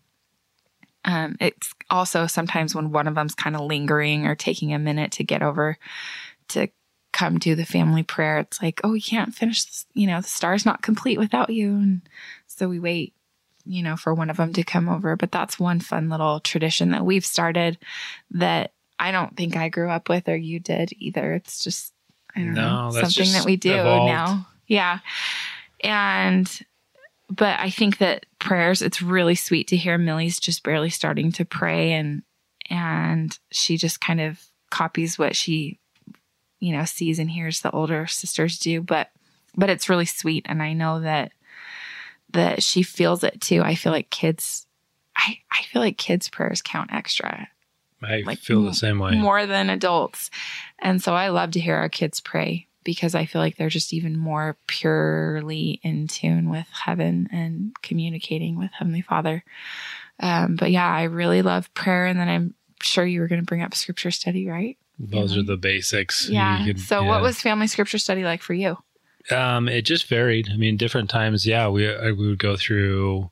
um, 1.04 1.36
it's 1.40 1.74
also 1.90 2.26
sometimes 2.26 2.74
when 2.74 2.90
one 2.90 3.06
of 3.06 3.14
them's 3.14 3.34
kind 3.34 3.54
of 3.54 3.62
lingering 3.62 4.26
or 4.26 4.34
taking 4.34 4.72
a 4.72 4.78
minute 4.78 5.12
to 5.12 5.24
get 5.24 5.42
over 5.42 5.78
to 6.48 6.68
come 7.12 7.38
do 7.38 7.54
the 7.54 7.64
family 7.64 8.02
prayer, 8.02 8.38
it's 8.38 8.62
like, 8.62 8.80
oh, 8.82 8.92
we 8.92 9.00
can't 9.00 9.34
finish 9.34 9.64
this. 9.64 9.86
You 9.94 10.06
know, 10.06 10.20
the 10.20 10.28
star's 10.28 10.64
not 10.64 10.82
complete 10.82 11.18
without 11.18 11.50
you. 11.50 11.74
And 11.76 12.02
so 12.46 12.68
we 12.68 12.78
wait, 12.78 13.14
you 13.66 13.82
know, 13.82 13.96
for 13.96 14.14
one 14.14 14.30
of 14.30 14.38
them 14.38 14.52
to 14.54 14.64
come 14.64 14.88
over. 14.88 15.16
But 15.16 15.32
that's 15.32 15.60
one 15.60 15.80
fun 15.80 16.08
little 16.08 16.40
tradition 16.40 16.90
that 16.92 17.04
we've 17.04 17.26
started 17.26 17.78
that 18.30 18.72
I 18.98 19.10
don't 19.12 19.36
think 19.36 19.56
I 19.56 19.68
grew 19.68 19.90
up 19.90 20.08
with 20.08 20.28
or 20.28 20.36
you 20.36 20.58
did 20.60 20.92
either. 20.98 21.32
It's 21.34 21.62
just, 21.62 21.92
I 22.34 22.40
don't 22.40 22.54
No, 22.54 22.90
know, 22.90 23.00
something 23.02 23.32
that 23.32 23.44
we 23.44 23.56
do 23.56 23.74
evolved. 23.74 24.10
now. 24.10 24.46
Yeah. 24.66 25.00
And, 25.80 26.50
but 27.28 27.58
I 27.60 27.70
think 27.70 27.98
that 27.98 28.26
prayers, 28.38 28.82
it's 28.82 29.02
really 29.02 29.34
sweet 29.34 29.68
to 29.68 29.76
hear 29.76 29.98
Millie's 29.98 30.38
just 30.40 30.62
barely 30.62 30.90
starting 30.90 31.32
to 31.32 31.44
pray 31.44 31.92
and, 31.92 32.22
and 32.70 33.38
she 33.50 33.76
just 33.76 34.00
kind 34.00 34.20
of 34.20 34.42
copies 34.70 35.18
what 35.18 35.36
she, 35.36 35.78
you 36.58 36.72
know, 36.72 36.84
sees 36.84 37.18
and 37.18 37.30
hears 37.30 37.60
the 37.60 37.70
older 37.70 38.06
sisters 38.06 38.58
do. 38.58 38.80
But, 38.80 39.10
but 39.54 39.70
it's 39.70 39.88
really 39.88 40.06
sweet. 40.06 40.46
And 40.48 40.62
I 40.62 40.72
know 40.72 41.00
that, 41.00 41.32
that 42.32 42.62
she 42.62 42.82
feels 42.82 43.22
it 43.22 43.40
too. 43.40 43.62
I 43.62 43.74
feel 43.74 43.92
like 43.92 44.10
kids, 44.10 44.66
I, 45.16 45.38
I 45.52 45.62
feel 45.64 45.80
like 45.80 45.96
kids' 45.98 46.28
prayers 46.28 46.60
count 46.62 46.92
extra 46.92 47.48
i 48.06 48.22
like, 48.26 48.38
feel 48.38 48.62
the 48.62 48.74
same 48.74 48.98
way 48.98 49.12
more 49.12 49.46
than 49.46 49.70
adults. 49.70 50.30
And 50.78 51.02
so 51.02 51.14
I 51.14 51.28
love 51.28 51.52
to 51.52 51.60
hear 51.60 51.76
our 51.76 51.88
kids 51.88 52.20
pray 52.20 52.66
because 52.84 53.14
I 53.14 53.24
feel 53.24 53.40
like 53.40 53.56
they're 53.56 53.68
just 53.68 53.92
even 53.92 54.16
more 54.16 54.56
purely 54.66 55.80
in 55.82 56.06
tune 56.06 56.50
with 56.50 56.68
heaven 56.70 57.28
and 57.32 57.74
communicating 57.82 58.56
with 58.58 58.70
Heavenly 58.72 59.00
Father. 59.02 59.42
Um, 60.20 60.56
but 60.56 60.70
yeah, 60.70 60.88
I 60.88 61.04
really 61.04 61.42
love 61.42 61.72
prayer. 61.74 62.06
And 62.06 62.18
then 62.18 62.28
I'm 62.28 62.54
sure 62.80 63.04
you 63.04 63.20
were 63.20 63.28
going 63.28 63.40
to 63.40 63.46
bring 63.46 63.62
up 63.62 63.74
scripture 63.74 64.10
study, 64.10 64.46
right? 64.48 64.78
those 64.98 65.36
are 65.36 65.42
the 65.42 65.58
basics 65.58 66.26
Yeah. 66.28 66.64
could- 66.64 66.80
so 66.80 67.02
yeah. 67.02 67.08
what 67.08 67.20
was 67.22 67.38
family 67.40 67.66
scripture 67.66 67.98
study 67.98 68.24
like 68.24 68.40
for 68.40 68.54
you? 68.54 68.78
Um, 69.30 69.68
it 69.68 69.82
just 69.82 70.06
varied. 70.06 70.48
I 70.50 70.56
mean, 70.56 70.76
different 70.76 71.10
times, 71.10 71.46
yeah, 71.46 71.68
we 71.68 71.92
I, 71.92 72.12
we 72.12 72.28
would 72.28 72.38
go 72.38 72.56
through 72.56 73.30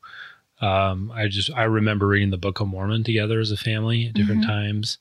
Um, 0.61 1.11
I 1.15 1.29
just 1.29 1.51
I 1.53 1.65
remember 1.65 2.07
reading 2.07 2.31
the 2.31 2.37
Book 2.37 2.61
of 2.61 2.69
Mormon 2.69 3.05
together 3.05 3.41
as 3.41 3.51
a 3.51 3.57
family 3.57 4.07
at 4.09 4.15
different 4.15 4.43
Mhm. 4.43 4.47
times, 4.47 4.99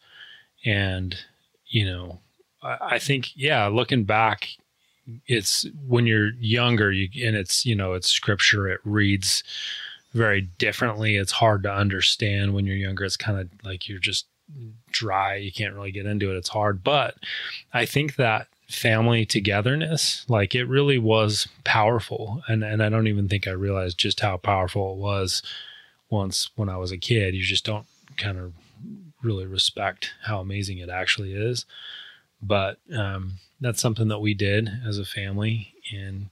and 0.65 1.15
you 1.67 1.85
know, 1.85 2.19
I, 2.61 2.77
I 2.95 2.99
think 2.99 3.35
yeah, 3.35 3.67
looking 3.67 4.03
back, 4.03 4.49
it's 5.27 5.65
when 5.87 6.05
you're 6.07 6.31
younger, 6.39 6.91
you 6.91 7.07
and 7.27 7.35
it's 7.35 7.65
you 7.65 7.75
know 7.75 7.93
it's 7.93 8.09
scripture. 8.09 8.67
It 8.67 8.79
reads 8.83 9.43
very 10.13 10.41
differently. 10.41 11.15
It's 11.15 11.31
hard 11.33 11.63
to 11.63 11.73
understand 11.73 12.53
when 12.53 12.65
you're 12.65 12.75
younger. 12.75 13.03
It's 13.03 13.17
kind 13.17 13.39
of 13.39 13.49
like 13.63 13.87
you're 13.89 13.99
just 13.99 14.25
dry. 14.91 15.35
You 15.35 15.51
can't 15.51 15.73
really 15.73 15.91
get 15.91 16.05
into 16.05 16.31
it. 16.31 16.37
It's 16.37 16.49
hard, 16.49 16.83
but 16.83 17.15
I 17.73 17.85
think 17.85 18.15
that 18.17 18.47
family 18.69 19.25
togetherness 19.25 20.25
like 20.29 20.55
it 20.55 20.65
really 20.65 20.97
was 20.97 21.47
powerful 21.63 22.41
and 22.47 22.63
and 22.63 22.81
I 22.81 22.89
don't 22.89 23.07
even 23.07 23.27
think 23.27 23.47
I 23.47 23.51
realized 23.51 23.97
just 23.97 24.21
how 24.21 24.37
powerful 24.37 24.93
it 24.93 24.97
was 24.97 25.43
once 26.09 26.49
when 26.55 26.69
I 26.69 26.77
was 26.77 26.91
a 26.91 26.97
kid 26.97 27.35
you 27.35 27.43
just 27.43 27.65
don't 27.65 27.85
kind 28.17 28.37
of 28.39 28.53
really 29.21 29.45
respect 29.45 30.13
how 30.23 30.39
amazing 30.39 30.77
it 30.79 30.89
actually 30.89 31.33
is 31.33 31.65
but 32.41 32.77
um 32.95 33.33
that's 33.61 33.81
something 33.81 34.07
that 34.09 34.19
we 34.19 34.33
did 34.33 34.69
as 34.87 34.97
a 34.97 35.05
family 35.05 35.73
and 35.93 36.29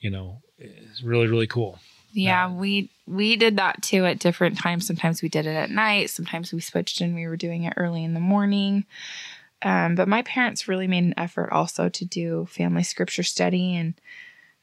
you 0.00 0.10
know 0.10 0.38
it's 0.58 1.02
really 1.02 1.26
really 1.26 1.46
cool 1.46 1.78
Yeah, 2.12 2.48
Yeah. 2.48 2.54
we 2.54 2.90
we 3.06 3.36
did 3.36 3.56
that 3.56 3.82
too 3.82 4.04
at 4.06 4.18
different 4.20 4.58
times. 4.58 4.86
Sometimes 4.86 5.22
we 5.22 5.28
did 5.28 5.44
it 5.46 5.56
at 5.56 5.70
night. 5.70 6.08
Sometimes 6.08 6.52
we 6.52 6.60
switched 6.60 7.00
and 7.00 7.14
we 7.14 7.26
were 7.26 7.36
doing 7.36 7.64
it 7.64 7.72
early 7.76 8.04
in 8.04 8.14
the 8.14 8.20
morning. 8.20 8.84
Um, 9.62 9.94
but 9.94 10.08
my 10.08 10.22
parents 10.22 10.68
really 10.68 10.86
made 10.88 11.04
an 11.04 11.14
effort 11.16 11.50
also 11.52 11.88
to 11.88 12.04
do 12.04 12.46
family 12.46 12.82
scripture 12.82 13.22
study. 13.22 13.76
And 13.76 13.94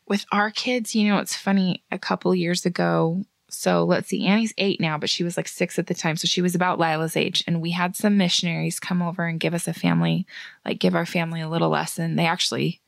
with 0.07 0.25
our 0.31 0.51
kids, 0.51 0.93
you 0.93 1.07
know, 1.07 1.19
it's 1.19 1.35
funny. 1.35 1.83
A 1.91 1.99
couple 1.99 2.33
years 2.35 2.65
ago, 2.65 3.23
so 3.49 3.83
let's 3.83 4.09
see, 4.09 4.25
Annie's 4.25 4.53
eight 4.57 4.79
now, 4.79 4.97
but 4.97 5.09
she 5.09 5.23
was 5.23 5.37
like 5.37 5.47
six 5.47 5.79
at 5.79 5.87
the 5.87 5.93
time, 5.93 6.17
so 6.17 6.27
she 6.27 6.41
was 6.41 6.53
about 6.53 6.79
Lila's 6.79 7.17
age. 7.17 7.43
And 7.47 7.61
we 7.61 7.71
had 7.71 7.95
some 7.95 8.17
missionaries 8.17 8.79
come 8.79 9.01
over 9.01 9.25
and 9.25 9.39
give 9.39 9.53
us 9.53 9.67
a 9.67 9.73
family, 9.73 10.27
like 10.65 10.79
give 10.79 10.95
our 10.95 11.05
family 11.05 11.41
a 11.41 11.49
little 11.49 11.69
lesson. 11.69 12.15
They 12.15 12.25
actually, 12.25 12.81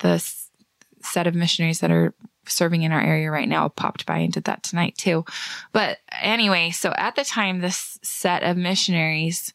the 0.00 0.08
s- 0.08 0.50
set 1.02 1.26
of 1.26 1.34
missionaries 1.34 1.80
that 1.80 1.90
are 1.90 2.14
serving 2.46 2.82
in 2.82 2.92
our 2.92 3.00
area 3.00 3.30
right 3.30 3.48
now 3.48 3.68
popped 3.68 4.04
by 4.04 4.18
and 4.18 4.32
did 4.32 4.44
that 4.44 4.62
tonight 4.64 4.96
too. 4.96 5.24
But 5.72 5.98
anyway, 6.20 6.70
so 6.70 6.92
at 6.96 7.14
the 7.14 7.24
time, 7.24 7.60
this 7.60 7.98
set 8.02 8.42
of 8.42 8.56
missionaries 8.56 9.52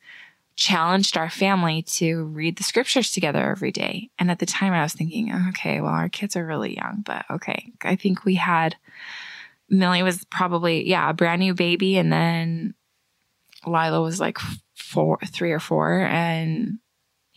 challenged 0.58 1.16
our 1.16 1.30
family 1.30 1.84
to 1.84 2.26
read 2.26 2.58
the 2.58 2.64
scriptures 2.64 3.12
together 3.12 3.52
every 3.52 3.72
day. 3.72 4.10
And 4.20 4.30
at 4.30 4.40
the 4.40 4.46
time, 4.46 4.74
I 4.74 4.82
was 4.82 4.94
thinking, 4.94 5.32
okay, 5.50 5.80
well, 5.80 5.94
our 5.94 6.10
kids 6.10 6.36
are 6.36 6.46
really 6.46 6.76
young, 6.76 7.04
but 7.06 7.26
okay. 7.30 7.72
I 7.84 7.96
think 7.96 8.26
we 8.26 8.36
had 8.36 8.76
Millie 9.70 10.04
was 10.04 10.26
probably, 10.26 10.88
yeah, 10.90 11.10
a 11.10 11.14
brand 11.14 11.42
new 11.42 11.54
baby. 11.54 11.98
And 11.98 12.12
then 12.12 12.74
Lila 13.66 14.02
was 14.02 14.20
like 14.20 14.40
four, 14.76 15.20
three 15.26 15.52
or 15.52 15.60
four. 15.60 16.00
And 16.02 16.80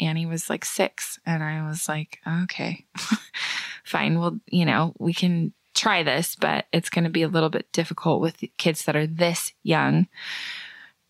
Annie 0.00 0.26
was 0.26 0.48
like 0.48 0.64
six. 0.64 1.18
And 1.26 1.42
I 1.42 1.68
was 1.68 1.88
like, 1.88 2.20
okay, 2.44 2.87
fine. 3.85 4.18
Well, 4.18 4.40
you 4.46 4.64
know, 4.64 4.94
we 4.98 5.12
can 5.12 5.52
try 5.74 6.02
this, 6.02 6.37
but 6.37 6.66
it's 6.72 6.90
going 6.90 7.04
to 7.04 7.11
be 7.11 7.22
a 7.22 7.28
little 7.28 7.50
bit 7.50 7.70
difficult 7.72 8.22
with 8.22 8.42
kids 8.56 8.85
that 8.85 8.96
are 8.96 9.06
this 9.06 9.52
young. 9.62 10.09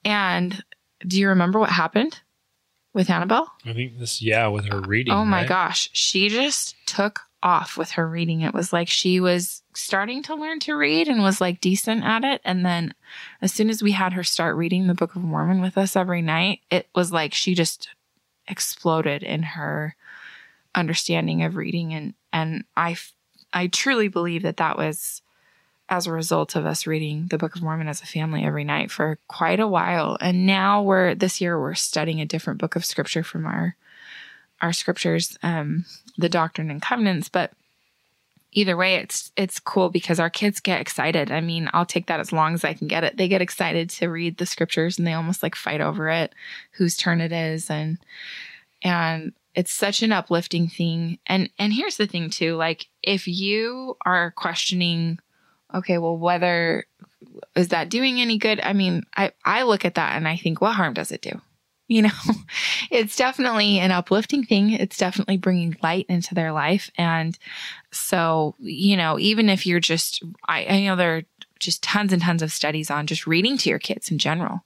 And 0.04 0.64
do 1.06 1.18
you 1.18 1.28
remember 1.28 1.58
what 1.58 1.70
happened 1.70 2.20
with 2.92 3.10
Annabelle? 3.10 3.50
I 3.64 3.72
think 3.72 3.98
this 3.98 4.20
yeah 4.20 4.46
with 4.48 4.66
her 4.66 4.80
reading 4.80 5.14
Oh 5.14 5.24
my 5.24 5.40
right? 5.40 5.48
gosh. 5.48 5.90
She 5.92 6.28
just 6.28 6.74
took 6.86 7.22
off 7.42 7.78
with 7.78 7.92
her 7.92 8.06
reading. 8.08 8.42
It 8.42 8.52
was 8.52 8.72
like 8.72 8.88
she 8.88 9.18
was 9.18 9.62
starting 9.74 10.22
to 10.24 10.34
learn 10.34 10.60
to 10.60 10.76
read 10.76 11.08
and 11.08 11.22
was 11.22 11.40
like 11.40 11.60
decent 11.60 12.04
at 12.04 12.22
it. 12.24 12.40
And 12.44 12.66
then 12.66 12.94
as 13.40 13.52
soon 13.52 13.70
as 13.70 13.82
we 13.82 13.92
had 13.92 14.12
her 14.12 14.24
start 14.24 14.56
reading 14.56 14.86
the 14.86 14.94
Book 14.94 15.16
of 15.16 15.22
Mormon 15.22 15.62
with 15.62 15.78
us 15.78 15.96
every 15.96 16.20
night, 16.20 16.60
it 16.70 16.88
was 16.94 17.12
like 17.12 17.32
she 17.32 17.54
just 17.54 17.88
exploded 18.46 19.22
in 19.22 19.42
her 19.42 19.96
understanding 20.74 21.42
of 21.42 21.56
reading. 21.56 21.94
And, 21.94 22.14
and 22.32 22.64
I, 22.76 22.96
I 23.54 23.68
truly 23.68 24.08
believe 24.08 24.42
that 24.42 24.58
that 24.58 24.76
was 24.76 25.22
as 25.90 26.06
a 26.06 26.12
result 26.12 26.54
of 26.54 26.64
us 26.64 26.86
reading 26.86 27.26
the 27.30 27.36
Book 27.36 27.56
of 27.56 27.62
Mormon 27.62 27.88
as 27.88 28.00
a 28.00 28.06
family 28.06 28.44
every 28.44 28.62
night 28.62 28.92
for 28.92 29.18
quite 29.26 29.58
a 29.58 29.66
while. 29.66 30.16
And 30.20 30.46
now 30.46 30.82
we're, 30.82 31.16
this 31.16 31.40
year, 31.40 31.60
we're 31.60 31.74
studying 31.74 32.20
a 32.20 32.26
different 32.26 32.60
book 32.60 32.76
of 32.76 32.84
scripture 32.84 33.24
from 33.24 33.44
our 33.44 33.76
our 34.62 34.72
scriptures, 34.74 35.38
um, 35.42 35.86
the 36.18 36.28
Doctrine 36.28 36.70
and 36.70 36.82
Covenants. 36.82 37.30
But 37.30 37.52
either 38.52 38.76
way, 38.76 38.96
it's 38.96 39.32
it's 39.36 39.58
cool 39.58 39.88
because 39.88 40.20
our 40.20 40.30
kids 40.30 40.60
get 40.60 40.80
excited. 40.80 41.32
I 41.32 41.40
mean, 41.40 41.68
I'll 41.72 41.86
take 41.86 42.06
that 42.06 42.20
as 42.20 42.32
long 42.32 42.54
as 42.54 42.64
I 42.64 42.74
can 42.74 42.86
get 42.86 43.02
it. 43.02 43.16
They 43.16 43.26
get 43.26 43.42
excited 43.42 43.90
to 43.90 44.08
read 44.08 44.36
the 44.36 44.46
scriptures 44.46 44.98
and 44.98 45.06
they 45.06 45.14
almost 45.14 45.42
like 45.42 45.54
fight 45.54 45.80
over 45.80 46.08
it, 46.08 46.34
whose 46.72 46.96
turn 46.96 47.20
it 47.20 47.32
is, 47.32 47.70
and 47.70 47.98
and 48.82 49.32
it's 49.54 49.72
such 49.72 50.02
an 50.02 50.12
uplifting 50.12 50.68
thing. 50.68 51.18
And 51.26 51.50
and 51.58 51.72
here's 51.72 51.96
the 51.96 52.06
thing 52.06 52.30
too, 52.30 52.54
like 52.56 52.86
if 53.02 53.26
you 53.26 53.96
are 54.04 54.30
questioning, 54.32 55.18
okay, 55.74 55.98
well, 55.98 56.16
whether 56.16 56.86
is 57.54 57.68
that 57.68 57.88
doing 57.88 58.20
any 58.20 58.38
good? 58.38 58.60
I 58.62 58.72
mean, 58.72 59.04
I 59.16 59.32
I 59.44 59.62
look 59.62 59.84
at 59.84 59.94
that 59.94 60.16
and 60.16 60.26
I 60.26 60.36
think, 60.36 60.60
what 60.60 60.74
harm 60.74 60.94
does 60.94 61.12
it 61.12 61.22
do? 61.22 61.40
You 61.90 62.02
know, 62.02 62.10
it's 62.92 63.16
definitely 63.16 63.80
an 63.80 63.90
uplifting 63.90 64.44
thing. 64.44 64.70
It's 64.70 64.96
definitely 64.96 65.38
bringing 65.38 65.76
light 65.82 66.06
into 66.08 66.36
their 66.36 66.52
life. 66.52 66.88
And 66.96 67.36
so, 67.90 68.54
you 68.60 68.96
know, 68.96 69.18
even 69.18 69.50
if 69.50 69.66
you're 69.66 69.80
just, 69.80 70.22
I, 70.46 70.66
I 70.66 70.84
know 70.84 70.94
there 70.94 71.16
are 71.16 71.22
just 71.58 71.82
tons 71.82 72.12
and 72.12 72.22
tons 72.22 72.42
of 72.42 72.52
studies 72.52 72.92
on 72.92 73.08
just 73.08 73.26
reading 73.26 73.58
to 73.58 73.68
your 73.68 73.80
kids 73.80 74.08
in 74.08 74.18
general, 74.18 74.60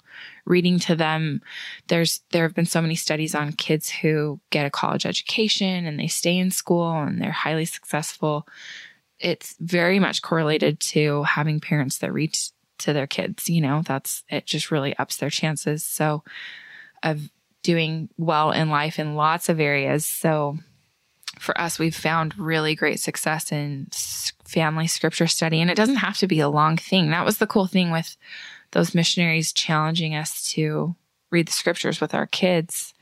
reading 0.45 0.79
to 0.81 0.95
them. 0.95 1.41
There's, 1.89 2.21
there 2.33 2.43
have 2.43 2.55
been 2.55 2.67
so 2.67 2.83
many 2.83 2.95
studies 2.95 3.35
on 3.35 3.53
kids 3.53 3.89
who 3.89 4.39
get 4.51 4.67
a 4.67 4.71
college 4.71 5.07
education 5.07 5.87
and 5.87 5.99
they 5.99 6.09
stay 6.09 6.37
in 6.37 6.51
school 6.51 7.01
and 7.01 7.23
they're 7.23 7.33
highly 7.33 7.65
successful. 7.65 8.47
It's 9.25 9.57
very 9.59 9.99
much 9.99 10.23
correlated 10.23 10.79
to 10.81 11.25
having 11.25 11.59
parents 11.59 11.99
that 11.99 12.13
read 12.13 12.37
to 12.79 12.93
their 12.93 13.07
kids. 13.07 13.49
You 13.49 13.61
know, 13.61 13.83
that's, 13.85 14.23
it 14.29 14.47
just 14.47 14.71
really 14.71 14.97
ups 14.97 15.17
their 15.17 15.31
chances. 15.31 15.85
So, 15.85 16.23
of 17.03 17.31
doing 17.65 18.09
well 18.17 18.53
in 18.53 18.71
life 18.71 19.01
in 19.01 19.17
lots 19.17 19.49
of 19.49 19.59
areas. 19.61 20.07
So 20.07 20.59
for 21.41 21.59
us, 21.61 21.79
we've 21.79 21.97
found 21.97 22.39
really 22.39 22.77
great 22.77 23.01
success 23.01 23.51
in 23.51 23.89
family 24.45 24.87
scripture 24.87 25.27
study, 25.27 25.61
and 25.61 25.71
it 25.71 25.77
doesn't 25.77 25.97
have 25.97 26.17
to 26.19 26.29
be 26.29 26.39
a 26.41 26.49
long 26.49 26.77
thing. 26.77 27.11
That 27.11 27.25
was 27.25 27.39
the 27.39 27.47
cool 27.47 27.67
thing 27.67 27.91
with 27.91 28.17
those 28.71 28.95
missionaries 28.95 29.53
challenging 29.53 30.15
us 30.15 30.49
to 30.53 30.95
read 31.31 31.49
the 31.49 31.53
scriptures 31.53 32.01
with 32.01 32.15
our 32.15 32.27
kids. 32.27 32.94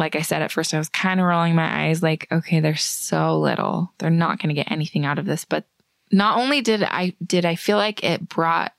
Like 0.00 0.16
I 0.16 0.22
said 0.22 0.42
at 0.42 0.50
first, 0.50 0.74
I 0.74 0.78
was 0.78 0.88
kind 0.88 1.20
of 1.20 1.26
rolling 1.26 1.54
my 1.54 1.86
eyes, 1.86 2.02
like, 2.02 2.26
okay, 2.32 2.58
they're 2.58 2.74
so 2.74 3.38
little, 3.38 3.92
they're 3.98 4.10
not 4.10 4.38
going 4.38 4.48
to 4.48 4.54
get 4.54 4.70
anything 4.70 5.04
out 5.04 5.18
of 5.18 5.26
this. 5.26 5.44
But 5.44 5.66
not 6.10 6.38
only 6.38 6.60
did 6.60 6.82
I 6.82 7.14
did 7.24 7.44
I 7.44 7.54
feel 7.54 7.76
like 7.76 8.02
it 8.02 8.28
brought 8.28 8.72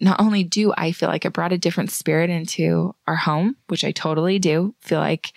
not 0.00 0.20
only 0.20 0.42
do 0.42 0.72
I 0.76 0.90
feel 0.90 1.08
like 1.08 1.24
it 1.24 1.32
brought 1.32 1.52
a 1.52 1.58
different 1.58 1.92
spirit 1.92 2.30
into 2.30 2.94
our 3.06 3.16
home, 3.16 3.56
which 3.68 3.84
I 3.84 3.92
totally 3.92 4.38
do 4.38 4.74
feel 4.80 4.98
like 4.98 5.32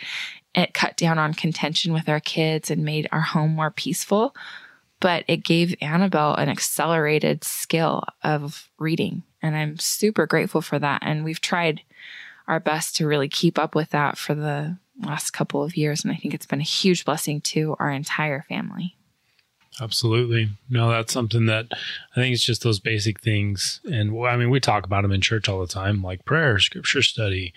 it 0.56 0.74
cut 0.74 0.98
down 0.98 1.20
on 1.20 1.34
contention 1.36 1.94
with 1.94 2.10
our 2.10 2.20
kids 2.20 2.72
and 2.72 2.84
made 2.84 3.08
our 3.12 3.22
home 3.22 3.52
more 3.52 3.70
peaceful, 3.70 4.36
but 5.00 5.24
it 5.28 5.44
gave 5.44 5.76
Annabelle 5.82 6.34
an 6.34 6.50
accelerated 6.50 7.44
skill 7.44 8.04
of 8.24 8.70
reading. 8.80 9.22
And 9.44 9.56
I'm 9.56 9.78
super 9.78 10.26
grateful 10.26 10.62
for 10.62 10.80
that. 10.80 11.04
And 11.06 11.24
we've 11.24 11.42
tried 11.42 11.82
our 12.48 12.60
best 12.60 12.96
to 12.98 13.08
really 13.08 13.28
keep 13.28 13.60
up 13.60 13.76
with 13.76 13.90
that 13.90 14.18
for 14.18 14.34
the 14.34 14.78
last 15.04 15.32
couple 15.32 15.64
of 15.64 15.78
years. 15.78 16.04
And 16.04 16.12
I 16.12 16.16
think 16.16 16.34
it's 16.34 16.46
been 16.46 16.62
a 16.62 16.64
huge 16.64 17.06
blessing 17.06 17.42
to 17.42 17.76
our 17.80 17.92
entire 17.92 18.44
family. 18.48 18.96
Absolutely. 19.80 20.50
No, 20.70 20.90
that's 20.90 21.14
something 21.14 21.46
that 21.46 21.68
I 21.72 22.16
think 22.16 22.34
it's 22.34 22.44
just 22.44 22.64
those 22.64 22.80
basic 22.80 23.22
things. 23.22 23.80
And 23.86 24.26
I 24.26 24.36
mean, 24.36 24.50
we 24.50 24.60
talk 24.60 24.86
about 24.86 25.04
them 25.04 25.12
in 25.12 25.22
church 25.22 25.48
all 25.48 25.60
the 25.60 25.68
time, 25.68 26.02
like 26.02 26.26
prayer, 26.26 26.58
scripture 26.58 27.04
study. 27.04 27.54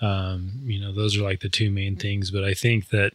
Um, 0.00 0.60
you 0.64 0.80
know, 0.80 0.92
those 0.92 1.16
are 1.16 1.22
like 1.22 1.40
the 1.40 1.48
two 1.48 1.70
main 1.70 1.94
things. 1.94 2.32
But 2.32 2.42
I 2.42 2.54
think 2.54 2.88
that, 2.88 3.12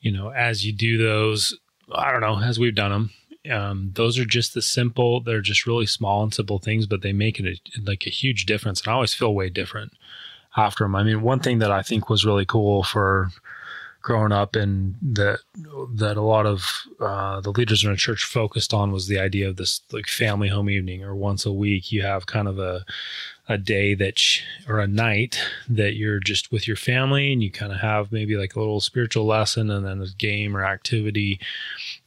you 0.00 0.12
know, 0.12 0.30
as 0.30 0.64
you 0.64 0.72
do 0.72 0.98
those, 0.98 1.58
I 1.92 2.12
don't 2.12 2.20
know, 2.20 2.40
as 2.40 2.60
we've 2.60 2.74
done 2.74 2.92
them, 2.92 3.10
um, 3.50 3.90
those 3.94 4.18
are 4.18 4.24
just 4.24 4.54
the 4.54 4.62
simple, 4.62 5.20
they're 5.20 5.40
just 5.40 5.66
really 5.66 5.86
small 5.86 6.22
and 6.22 6.32
simple 6.32 6.58
things, 6.58 6.86
but 6.86 7.02
they 7.02 7.12
make 7.12 7.40
it 7.40 7.46
a, 7.46 7.80
like 7.80 8.06
a 8.06 8.10
huge 8.10 8.46
difference. 8.46 8.82
And 8.82 8.90
I 8.90 8.94
always 8.94 9.14
feel 9.14 9.34
way 9.34 9.48
different 9.48 9.92
after 10.56 10.84
them. 10.84 10.96
I 10.96 11.02
mean, 11.02 11.22
one 11.22 11.40
thing 11.40 11.58
that 11.58 11.70
I 11.70 11.82
think 11.82 12.08
was 12.08 12.26
really 12.26 12.46
cool 12.46 12.82
for, 12.82 13.30
growing 14.02 14.32
up 14.32 14.56
and 14.56 14.94
that 15.02 15.40
that 15.94 16.16
a 16.16 16.22
lot 16.22 16.46
of 16.46 16.64
uh, 17.00 17.40
the 17.40 17.50
leaders 17.50 17.84
in 17.84 17.90
our 17.90 17.96
church 17.96 18.24
focused 18.24 18.72
on 18.72 18.92
was 18.92 19.08
the 19.08 19.18
idea 19.18 19.46
of 19.46 19.56
this 19.56 19.82
like 19.92 20.06
family 20.06 20.48
home 20.48 20.70
evening 20.70 21.04
or 21.04 21.14
once 21.14 21.44
a 21.44 21.52
week 21.52 21.92
you 21.92 22.00
have 22.02 22.26
kind 22.26 22.48
of 22.48 22.58
a 22.58 22.84
a 23.48 23.58
day 23.58 23.94
that 23.94 24.18
sh- 24.18 24.42
or 24.66 24.78
a 24.78 24.86
night 24.86 25.38
that 25.68 25.96
you're 25.96 26.20
just 26.20 26.50
with 26.50 26.66
your 26.66 26.76
family 26.76 27.32
and 27.32 27.42
you 27.42 27.50
kind 27.50 27.72
of 27.72 27.80
have 27.80 28.10
maybe 28.10 28.36
like 28.36 28.54
a 28.54 28.58
little 28.58 28.80
spiritual 28.80 29.26
lesson 29.26 29.70
and 29.70 29.84
then 29.84 30.00
a 30.00 30.06
game 30.16 30.56
or 30.56 30.64
activity 30.64 31.38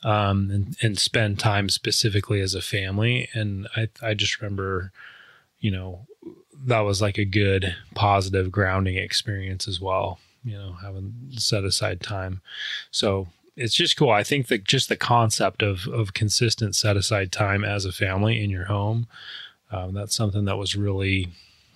um, 0.04 0.50
and, 0.50 0.78
and 0.82 0.98
spend 0.98 1.38
time 1.38 1.70
specifically 1.70 2.42
as 2.42 2.56
a 2.56 2.62
family 2.62 3.30
and 3.34 3.68
I, 3.76 3.90
I 4.02 4.14
just 4.16 4.42
remember 4.42 4.92
you 5.60 5.70
know 5.70 6.08
that 6.65 6.82
was 6.82 7.02
like 7.02 7.17
a 7.17 7.26
good 7.26 7.76
positive 7.95 8.52
grounding 8.52 8.97
experience 8.97 9.67
as 9.67 9.80
well 9.82 10.19
you 10.43 10.58
know 10.58 10.73
having 10.84 11.13
set 11.38 11.63
aside 11.63 12.02
time. 12.02 12.41
So 12.91 13.28
it's 13.56 13.73
just 13.73 13.95
cool. 13.97 14.10
I 14.10 14.23
think 14.23 14.47
that 14.47 14.63
just 14.65 14.89
the 14.89 14.97
concept 14.97 15.62
of 15.62 15.88
of 15.88 16.13
consistent 16.13 16.76
set 16.76 16.97
aside 16.97 17.32
time 17.32 17.63
as 17.63 17.86
a 17.86 17.91
family 17.91 18.43
in 18.43 18.49
your 18.49 18.65
home 18.65 19.08
um, 19.71 19.93
that's 19.93 20.15
something 20.15 20.45
that 20.45 20.58
was 20.58 20.76
really 20.76 21.30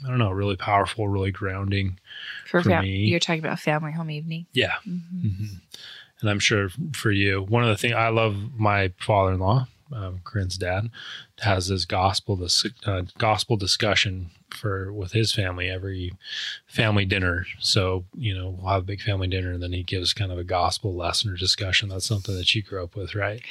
i 0.05 0.09
don't 0.09 0.19
know 0.19 0.29
really 0.31 0.55
powerful 0.55 1.07
really 1.07 1.31
grounding 1.31 1.97
For, 2.45 2.61
For 2.61 2.69
fam- 2.69 2.83
me- 2.83 3.05
you're 3.07 3.19
talking 3.19 3.39
about 3.43 3.59
family 3.59 3.91
home 3.91 4.11
evening. 4.11 4.45
yeah. 4.53 4.75
Mhm. 4.87 5.01
hmm 5.21 5.45
and 6.21 6.29
i'm 6.29 6.39
sure 6.39 6.69
for 6.93 7.11
you 7.11 7.41
one 7.43 7.63
of 7.63 7.69
the 7.69 7.77
things 7.77 7.93
i 7.95 8.09
love 8.09 8.35
my 8.57 8.91
father-in-law 8.99 9.67
um, 9.93 10.19
Corinne's 10.23 10.57
dad 10.57 10.89
has 11.39 11.67
this 11.69 11.85
gospel 11.85 12.35
this 12.35 12.65
uh, 12.85 13.03
gospel 13.17 13.55
discussion 13.57 14.29
for 14.53 14.91
with 14.93 15.11
his 15.11 15.33
family 15.33 15.69
every 15.69 16.13
family 16.67 17.05
dinner. 17.05 17.45
So 17.59 18.05
you 18.15 18.33
know 18.33 18.57
we'll 18.57 18.71
have 18.71 18.83
a 18.83 18.85
big 18.85 19.01
family 19.01 19.27
dinner, 19.27 19.51
and 19.51 19.61
then 19.61 19.73
he 19.73 19.83
gives 19.83 20.13
kind 20.13 20.31
of 20.31 20.37
a 20.37 20.43
gospel 20.43 20.95
lesson 20.95 21.31
or 21.31 21.37
discussion. 21.37 21.89
That's 21.89 22.05
something 22.05 22.35
that 22.35 22.53
you 22.55 22.63
grew 22.63 22.83
up 22.83 22.95
with, 22.95 23.15
right? 23.15 23.41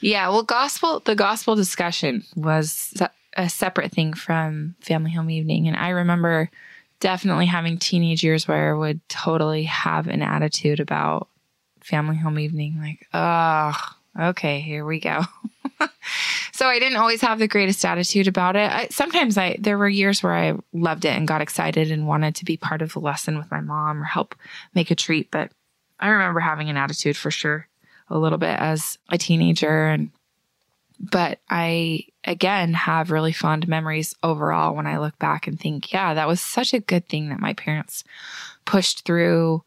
Yeah, 0.00 0.28
well, 0.28 0.42
gospel 0.42 1.00
the 1.00 1.14
gospel 1.14 1.54
discussion 1.54 2.24
was 2.36 2.94
a 3.36 3.48
separate 3.48 3.92
thing 3.92 4.14
from 4.14 4.74
family 4.80 5.12
home 5.12 5.30
evening, 5.30 5.68
and 5.68 5.76
I 5.76 5.90
remember 5.90 6.50
definitely 7.00 7.46
having 7.46 7.78
teenage 7.78 8.24
years 8.24 8.48
where 8.48 8.74
I 8.74 8.78
would 8.78 9.06
totally 9.08 9.64
have 9.64 10.08
an 10.08 10.22
attitude 10.22 10.80
about 10.80 11.28
family 11.80 12.16
home 12.16 12.38
evening, 12.38 12.76
like, 12.80 13.06
oh, 13.14 13.74
okay, 14.18 14.60
here 14.60 14.84
we 14.84 15.00
go. 15.00 15.22
so 16.58 16.66
I 16.66 16.80
didn't 16.80 16.98
always 16.98 17.20
have 17.20 17.38
the 17.38 17.46
greatest 17.46 17.84
attitude 17.84 18.26
about 18.26 18.56
it. 18.56 18.68
I, 18.68 18.88
sometimes 18.90 19.38
I 19.38 19.56
there 19.60 19.78
were 19.78 19.88
years 19.88 20.24
where 20.24 20.34
I 20.34 20.54
loved 20.72 21.04
it 21.04 21.16
and 21.16 21.28
got 21.28 21.40
excited 21.40 21.92
and 21.92 22.08
wanted 22.08 22.34
to 22.34 22.44
be 22.44 22.56
part 22.56 22.82
of 22.82 22.92
the 22.92 22.98
lesson 22.98 23.38
with 23.38 23.48
my 23.48 23.60
mom 23.60 24.02
or 24.02 24.06
help 24.06 24.34
make 24.74 24.90
a 24.90 24.96
treat, 24.96 25.30
but 25.30 25.52
I 26.00 26.08
remember 26.08 26.40
having 26.40 26.68
an 26.68 26.76
attitude 26.76 27.16
for 27.16 27.30
sure 27.30 27.68
a 28.10 28.18
little 28.18 28.38
bit 28.38 28.58
as 28.58 28.98
a 29.08 29.16
teenager 29.16 29.86
and 29.86 30.10
but 30.98 31.38
I 31.48 32.06
again 32.24 32.74
have 32.74 33.12
really 33.12 33.32
fond 33.32 33.68
memories 33.68 34.16
overall 34.24 34.74
when 34.74 34.88
I 34.88 34.98
look 34.98 35.16
back 35.20 35.46
and 35.46 35.60
think, 35.60 35.92
yeah, 35.92 36.14
that 36.14 36.26
was 36.26 36.40
such 36.40 36.74
a 36.74 36.80
good 36.80 37.08
thing 37.08 37.28
that 37.28 37.38
my 37.38 37.52
parents 37.52 38.02
pushed 38.64 39.04
through, 39.04 39.62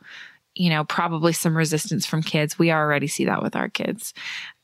you 0.56 0.70
know, 0.70 0.84
probably 0.84 1.32
some 1.32 1.56
resistance 1.56 2.06
from 2.06 2.22
kids. 2.22 2.60
We 2.60 2.70
already 2.70 3.08
see 3.08 3.24
that 3.24 3.42
with 3.42 3.56
our 3.56 3.70
kids. 3.70 4.14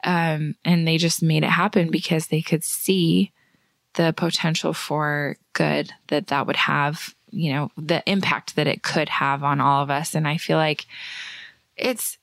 Um, 0.04 0.56
and 0.64 0.88
they 0.88 0.98
just 0.98 1.24
made 1.24 1.44
it 1.44 1.50
happen 1.50 1.90
because 1.90 2.28
they 2.28 2.42
could 2.42 2.64
see 2.64 3.32
the 3.96 4.14
potential 4.16 4.74
for 4.74 5.38
good 5.54 5.92
that 6.08 6.28
that 6.28 6.46
would 6.46 6.56
have, 6.56 7.16
you 7.32 7.52
know, 7.52 7.72
the 7.78 8.04
impact 8.06 8.56
that 8.56 8.68
it 8.68 8.84
could 8.84 9.10
have 9.10 9.44
on 9.44 9.60
all 9.60 9.82
of 9.82 9.90
us. 9.90 10.14
And 10.14 10.28
I 10.28 10.38
feel 10.38 10.58
like 10.58 10.86
it's 11.76 12.18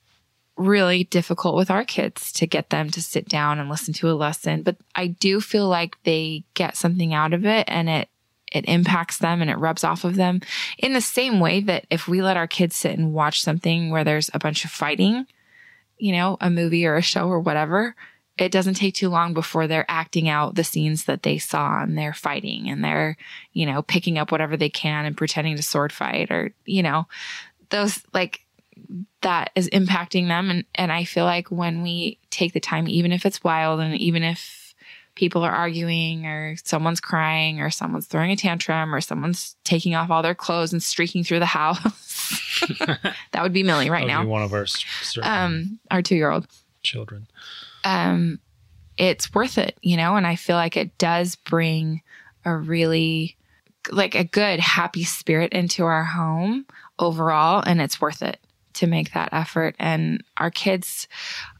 really 0.57 1.03
difficult 1.03 1.55
with 1.55 1.69
our 1.69 1.83
kids 1.83 2.31
to 2.31 2.47
get 2.47 2.69
them 2.69 2.89
to 2.89 3.01
sit 3.01 3.27
down 3.27 3.59
and 3.59 3.69
listen 3.69 3.93
to 3.93 4.09
a 4.09 4.13
lesson 4.13 4.63
but 4.63 4.77
i 4.95 5.05
do 5.05 5.41
feel 5.41 5.67
like 5.67 6.01
they 6.03 6.43
get 6.53 6.77
something 6.77 7.13
out 7.13 7.33
of 7.33 7.45
it 7.45 7.65
and 7.67 7.89
it 7.89 8.07
it 8.53 8.63
impacts 8.69 9.17
them 9.17 9.41
and 9.41 9.49
it 9.49 9.57
rubs 9.57 9.83
off 9.83 10.05
of 10.05 10.15
them 10.15 10.39
in 10.77 10.93
the 10.93 11.01
same 11.01 11.41
way 11.41 11.59
that 11.59 11.85
if 11.89 12.07
we 12.07 12.21
let 12.21 12.37
our 12.37 12.47
kids 12.47 12.75
sit 12.75 12.97
and 12.97 13.13
watch 13.13 13.41
something 13.41 13.89
where 13.89 14.05
there's 14.05 14.29
a 14.33 14.39
bunch 14.39 14.63
of 14.63 14.71
fighting 14.71 15.25
you 15.97 16.11
know 16.11 16.37
a 16.41 16.49
movie 16.49 16.85
or 16.85 16.95
a 16.95 17.01
show 17.01 17.27
or 17.27 17.39
whatever 17.39 17.95
it 18.37 18.51
doesn't 18.51 18.73
take 18.73 18.93
too 18.93 19.07
long 19.07 19.33
before 19.33 19.65
they're 19.65 19.85
acting 19.87 20.27
out 20.27 20.55
the 20.55 20.63
scenes 20.63 21.05
that 21.05 21.23
they 21.23 21.37
saw 21.37 21.81
and 21.81 21.97
they're 21.97 22.13
fighting 22.13 22.69
and 22.69 22.83
they're 22.83 23.17
you 23.53 23.65
know 23.65 23.81
picking 23.81 24.17
up 24.17 24.31
whatever 24.31 24.57
they 24.57 24.69
can 24.69 25.05
and 25.05 25.17
pretending 25.17 25.55
to 25.55 25.63
sword 25.63 25.93
fight 25.93 26.31
or 26.31 26.53
you 26.65 26.83
know 26.83 27.07
those 27.69 28.03
like 28.13 28.45
that 29.21 29.51
is 29.55 29.69
impacting 29.69 30.27
them. 30.27 30.49
And 30.49 30.65
and 30.75 30.91
I 30.91 31.03
feel 31.03 31.25
like 31.25 31.49
when 31.49 31.81
we 31.81 32.19
take 32.29 32.53
the 32.53 32.59
time 32.59 32.87
even 32.87 33.11
if 33.11 33.25
it's 33.25 33.43
wild 33.43 33.79
and 33.79 33.95
even 33.95 34.23
if 34.23 34.64
people 35.15 35.43
are 35.43 35.51
arguing 35.51 36.25
or 36.25 36.55
someone's 36.63 36.99
crying 36.99 37.61
or 37.61 37.69
someone's 37.69 38.05
throwing 38.05 38.31
a 38.31 38.35
tantrum 38.35 38.93
or 38.93 39.01
someone's 39.01 39.55
taking 39.63 39.95
off 39.95 40.09
all 40.09 40.21
their 40.21 40.35
clothes 40.35 40.73
and 40.73 40.83
streaking 40.83 41.23
through 41.23 41.39
the 41.39 41.45
house. 41.45 42.11
That 43.31 43.43
would 43.43 43.53
be 43.53 43.63
Millie 43.63 43.89
right 43.89 44.07
That 44.07 44.17
would 44.17 44.23
be 44.23 44.27
now 44.27 44.31
one 44.31 44.41
of 44.41 44.53
our 44.53 44.65
um 45.23 45.79
our 45.91 46.01
2-year-old 46.01 46.47
children. 46.83 47.27
um 47.83 48.39
it's 48.97 49.33
worth 49.33 49.57
it 49.57 49.77
you 49.81 49.97
know 49.97 50.15
and 50.15 50.25
I 50.25 50.35
feel 50.35 50.55
like 50.55 50.77
it 50.77 50.97
does 50.97 51.35
bring 51.35 52.01
a 52.45 52.55
really 52.55 53.35
like 53.91 54.15
a 54.15 54.23
good 54.23 54.59
happy 54.59 55.03
spirit 55.03 55.51
into 55.53 55.83
our 55.83 56.03
home 56.05 56.65
overall 56.97 57.61
and 57.65 57.79
it's 57.81 58.01
worth 58.01 58.21
it 58.21 58.39
to 58.73 58.87
make 58.87 59.13
that 59.13 59.29
effort. 59.31 59.75
And 59.79 60.23
our 60.37 60.49
kids 60.51 61.07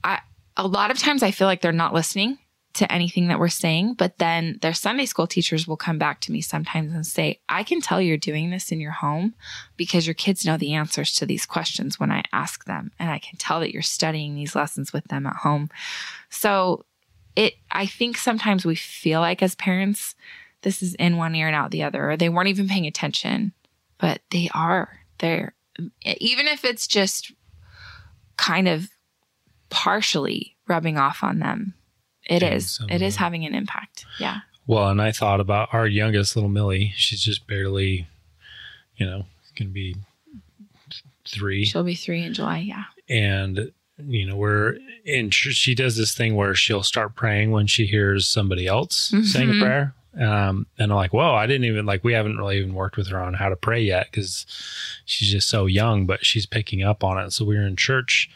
i 0.04 0.20
a 0.58 0.66
lot 0.66 0.90
of 0.92 0.98
times 0.98 1.22
i 1.24 1.32
feel 1.32 1.48
like 1.48 1.62
they're 1.62 1.72
not 1.72 1.94
listening 1.94 2.38
to 2.76 2.92
anything 2.92 3.28
that 3.28 3.40
we're 3.40 3.48
saying 3.48 3.94
but 3.94 4.18
then 4.18 4.58
their 4.62 4.74
sunday 4.74 5.06
school 5.06 5.28
teachers 5.28 5.68
will 5.68 5.78
come 5.78 5.98
back 5.98 6.22
to 6.22 6.32
me 6.32 6.42
sometimes 6.42 6.94
and 6.94 7.06
say 7.06 7.40
i 7.50 7.64
can 7.64 7.82
tell 7.82 8.02
you're 8.02 8.18
doing 8.18 8.52
this 8.52 8.72
in 8.72 8.80
your 8.80 8.92
home 8.92 9.34
because 9.78 10.06
your 10.06 10.14
kids 10.14 10.46
know 10.46 10.58
the 10.58 10.74
answers 10.74 11.14
to 11.14 11.26
these 11.26 11.46
questions 11.46 12.00
when 12.00 12.12
i 12.12 12.22
ask 12.34 12.66
them 12.66 12.92
and 13.00 13.10
i 13.10 13.20
can 13.20 13.38
tell 13.38 13.60
that 13.60 13.74
you're 13.74 13.82
studying 13.82 14.36
these 14.36 14.56
lessons 14.56 14.94
with 14.94 15.06
them 15.06 15.26
at 15.26 15.38
home. 15.38 15.70
So 16.30 16.86
it 17.36 17.56
i 17.72 17.86
think 17.86 18.18
sometimes 18.18 18.66
we 18.66 18.76
feel 18.76 19.20
like 19.22 19.42
as 19.42 19.56
parents 19.56 20.16
this 20.62 20.82
is 20.82 20.96
in 20.96 21.18
one 21.18 21.36
ear 21.36 21.48
and 21.48 21.56
out 21.56 21.72
the 21.72 21.84
other 21.84 22.12
or 22.12 22.18
they 22.18 22.30
weren't 22.30 22.50
even 22.50 22.68
paying 22.68 22.88
attention 22.88 23.54
but 23.98 24.22
they 24.32 24.50
are. 24.54 25.00
They're 25.20 25.54
even 26.04 26.48
if 26.48 26.64
it's 26.64 26.88
just 26.88 27.32
kind 28.38 28.68
of 28.68 28.90
partially 29.70 30.56
rubbing 30.68 30.98
off 30.98 31.24
on 31.24 31.40
them 31.40 31.74
it 32.26 32.44
is. 32.44 32.80
it 32.90 33.02
is 33.02 33.16
having 33.16 33.46
an 33.46 33.54
impact. 33.56 34.06
Yeah. 34.20 34.40
Well, 34.68 34.90
and 34.90 35.02
I 35.02 35.12
thought 35.12 35.40
about 35.40 35.74
our 35.74 35.86
youngest 35.88 36.36
little 36.36 36.50
Millie. 36.50 36.94
She's 36.96 37.22
just 37.22 37.46
barely, 37.48 38.08
you 38.98 39.06
know, 39.06 39.26
going 39.56 39.70
to 39.70 39.74
be 39.74 39.96
three. 41.28 41.66
she'll 41.66 41.84
be 41.84 41.96
three 41.96 42.24
in 42.24 42.34
july 42.34 42.60
yeah. 42.60 42.84
And 43.10 43.72
you 43.98 44.26
know 44.26 44.36
we're 44.36 44.78
in 45.06 45.30
she 45.32 45.74
does 45.74 45.96
this 45.96 46.14
thing 46.14 46.36
where 46.36 46.54
she'll 46.54 46.84
start 46.84 47.16
praying 47.16 47.52
when 47.52 47.66
she 47.66 47.86
hears 47.86 48.28
somebody 48.28 48.68
else 48.68 49.14
saying 49.24 49.50
a 49.50 49.60
prayer. 49.60 49.94
Um, 50.20 50.68
and 50.78 50.92
I'm 50.92 50.96
like, 50.96 51.14
whoa, 51.14 51.34
I 51.34 51.46
didn't 51.46 51.66
even 51.66 51.86
like, 51.86 52.04
we 52.04 52.14
haven't 52.14 52.38
really 52.38 52.58
even 52.58 52.74
worked 52.74 52.96
with 52.96 53.08
her 53.08 53.20
on 53.20 53.34
how 53.34 53.50
to 53.50 53.56
pray 53.56 53.82
yet 53.82 54.08
because 54.10 54.46
she's 55.04 55.30
just 55.30 55.50
so 55.50 55.66
young, 55.66 56.06
but 56.06 56.26
she's 56.26 56.46
picking 56.46 56.84
up 56.84 57.04
on 57.04 57.18
it. 57.18 57.32
So 57.32 57.44
we 57.44 57.58
were 57.58 57.68
in 57.68 57.76
church 57.76 58.30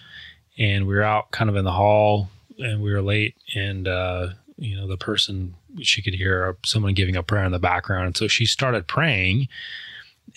and 0.58 0.88
we 0.88 0.96
were 0.96 1.04
out 1.04 1.32
kind 1.32 1.50
of 1.50 1.56
in 1.56 1.64
the 1.64 1.72
hall 1.72 2.30
and 2.60 2.82
we 2.82 2.92
were 2.92 3.02
late 3.02 3.36
and, 3.56 3.88
uh, 3.88 4.30
you 4.58 4.76
know, 4.76 4.88
the 4.88 4.98
person, 4.98 5.56
she 5.82 6.02
could 6.02 6.14
hear 6.14 6.58
someone 6.66 6.94
giving 6.94 7.16
a 7.16 7.24
prayer 7.24 7.46
in 7.46 7.52
the 7.52 7.60
background. 7.60 8.08
And 8.08 8.18
so 8.18 8.28
she 8.28 8.46
started 8.46 8.88
praying 8.88 9.48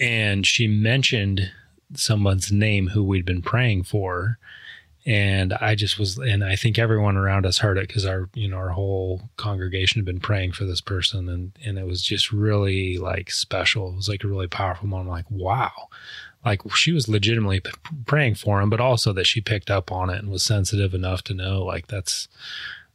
and 0.00 0.46
she 0.46 0.66
mentioned 0.66 1.50
someone's 1.94 2.50
name 2.50 2.88
who 2.88 3.04
we'd 3.04 3.26
been 3.26 3.42
praying 3.42 3.82
for 3.82 4.38
and 5.04 5.52
I 5.54 5.74
just 5.74 5.98
was, 5.98 6.16
and 6.18 6.44
I 6.44 6.54
think 6.54 6.78
everyone 6.78 7.16
around 7.16 7.44
us 7.44 7.58
heard 7.58 7.76
it 7.76 7.88
because 7.88 8.06
our, 8.06 8.28
you 8.34 8.46
know, 8.46 8.56
our 8.56 8.68
whole 8.68 9.22
congregation 9.36 9.98
had 9.98 10.04
been 10.04 10.20
praying 10.20 10.52
for 10.52 10.64
this 10.64 10.80
person, 10.80 11.28
and 11.28 11.52
and 11.64 11.76
it 11.76 11.86
was 11.86 12.02
just 12.02 12.30
really 12.30 12.98
like 12.98 13.30
special. 13.30 13.88
It 13.88 13.96
was 13.96 14.08
like 14.08 14.22
a 14.22 14.28
really 14.28 14.46
powerful 14.46 14.86
moment. 14.86 15.10
Like, 15.10 15.30
wow, 15.30 15.72
like 16.44 16.60
she 16.74 16.92
was 16.92 17.08
legitimately 17.08 17.60
p- 17.60 17.70
praying 18.06 18.34
for 18.36 18.60
him, 18.60 18.68
but 18.70 18.80
also 18.80 19.12
that 19.12 19.26
she 19.26 19.40
picked 19.40 19.70
up 19.70 19.92
on 19.92 20.10
it 20.10 20.18
and 20.18 20.30
was 20.30 20.42
sensitive 20.42 20.92
enough 20.94 21.22
to 21.24 21.34
know, 21.34 21.62
like 21.64 21.86
that's 21.86 22.28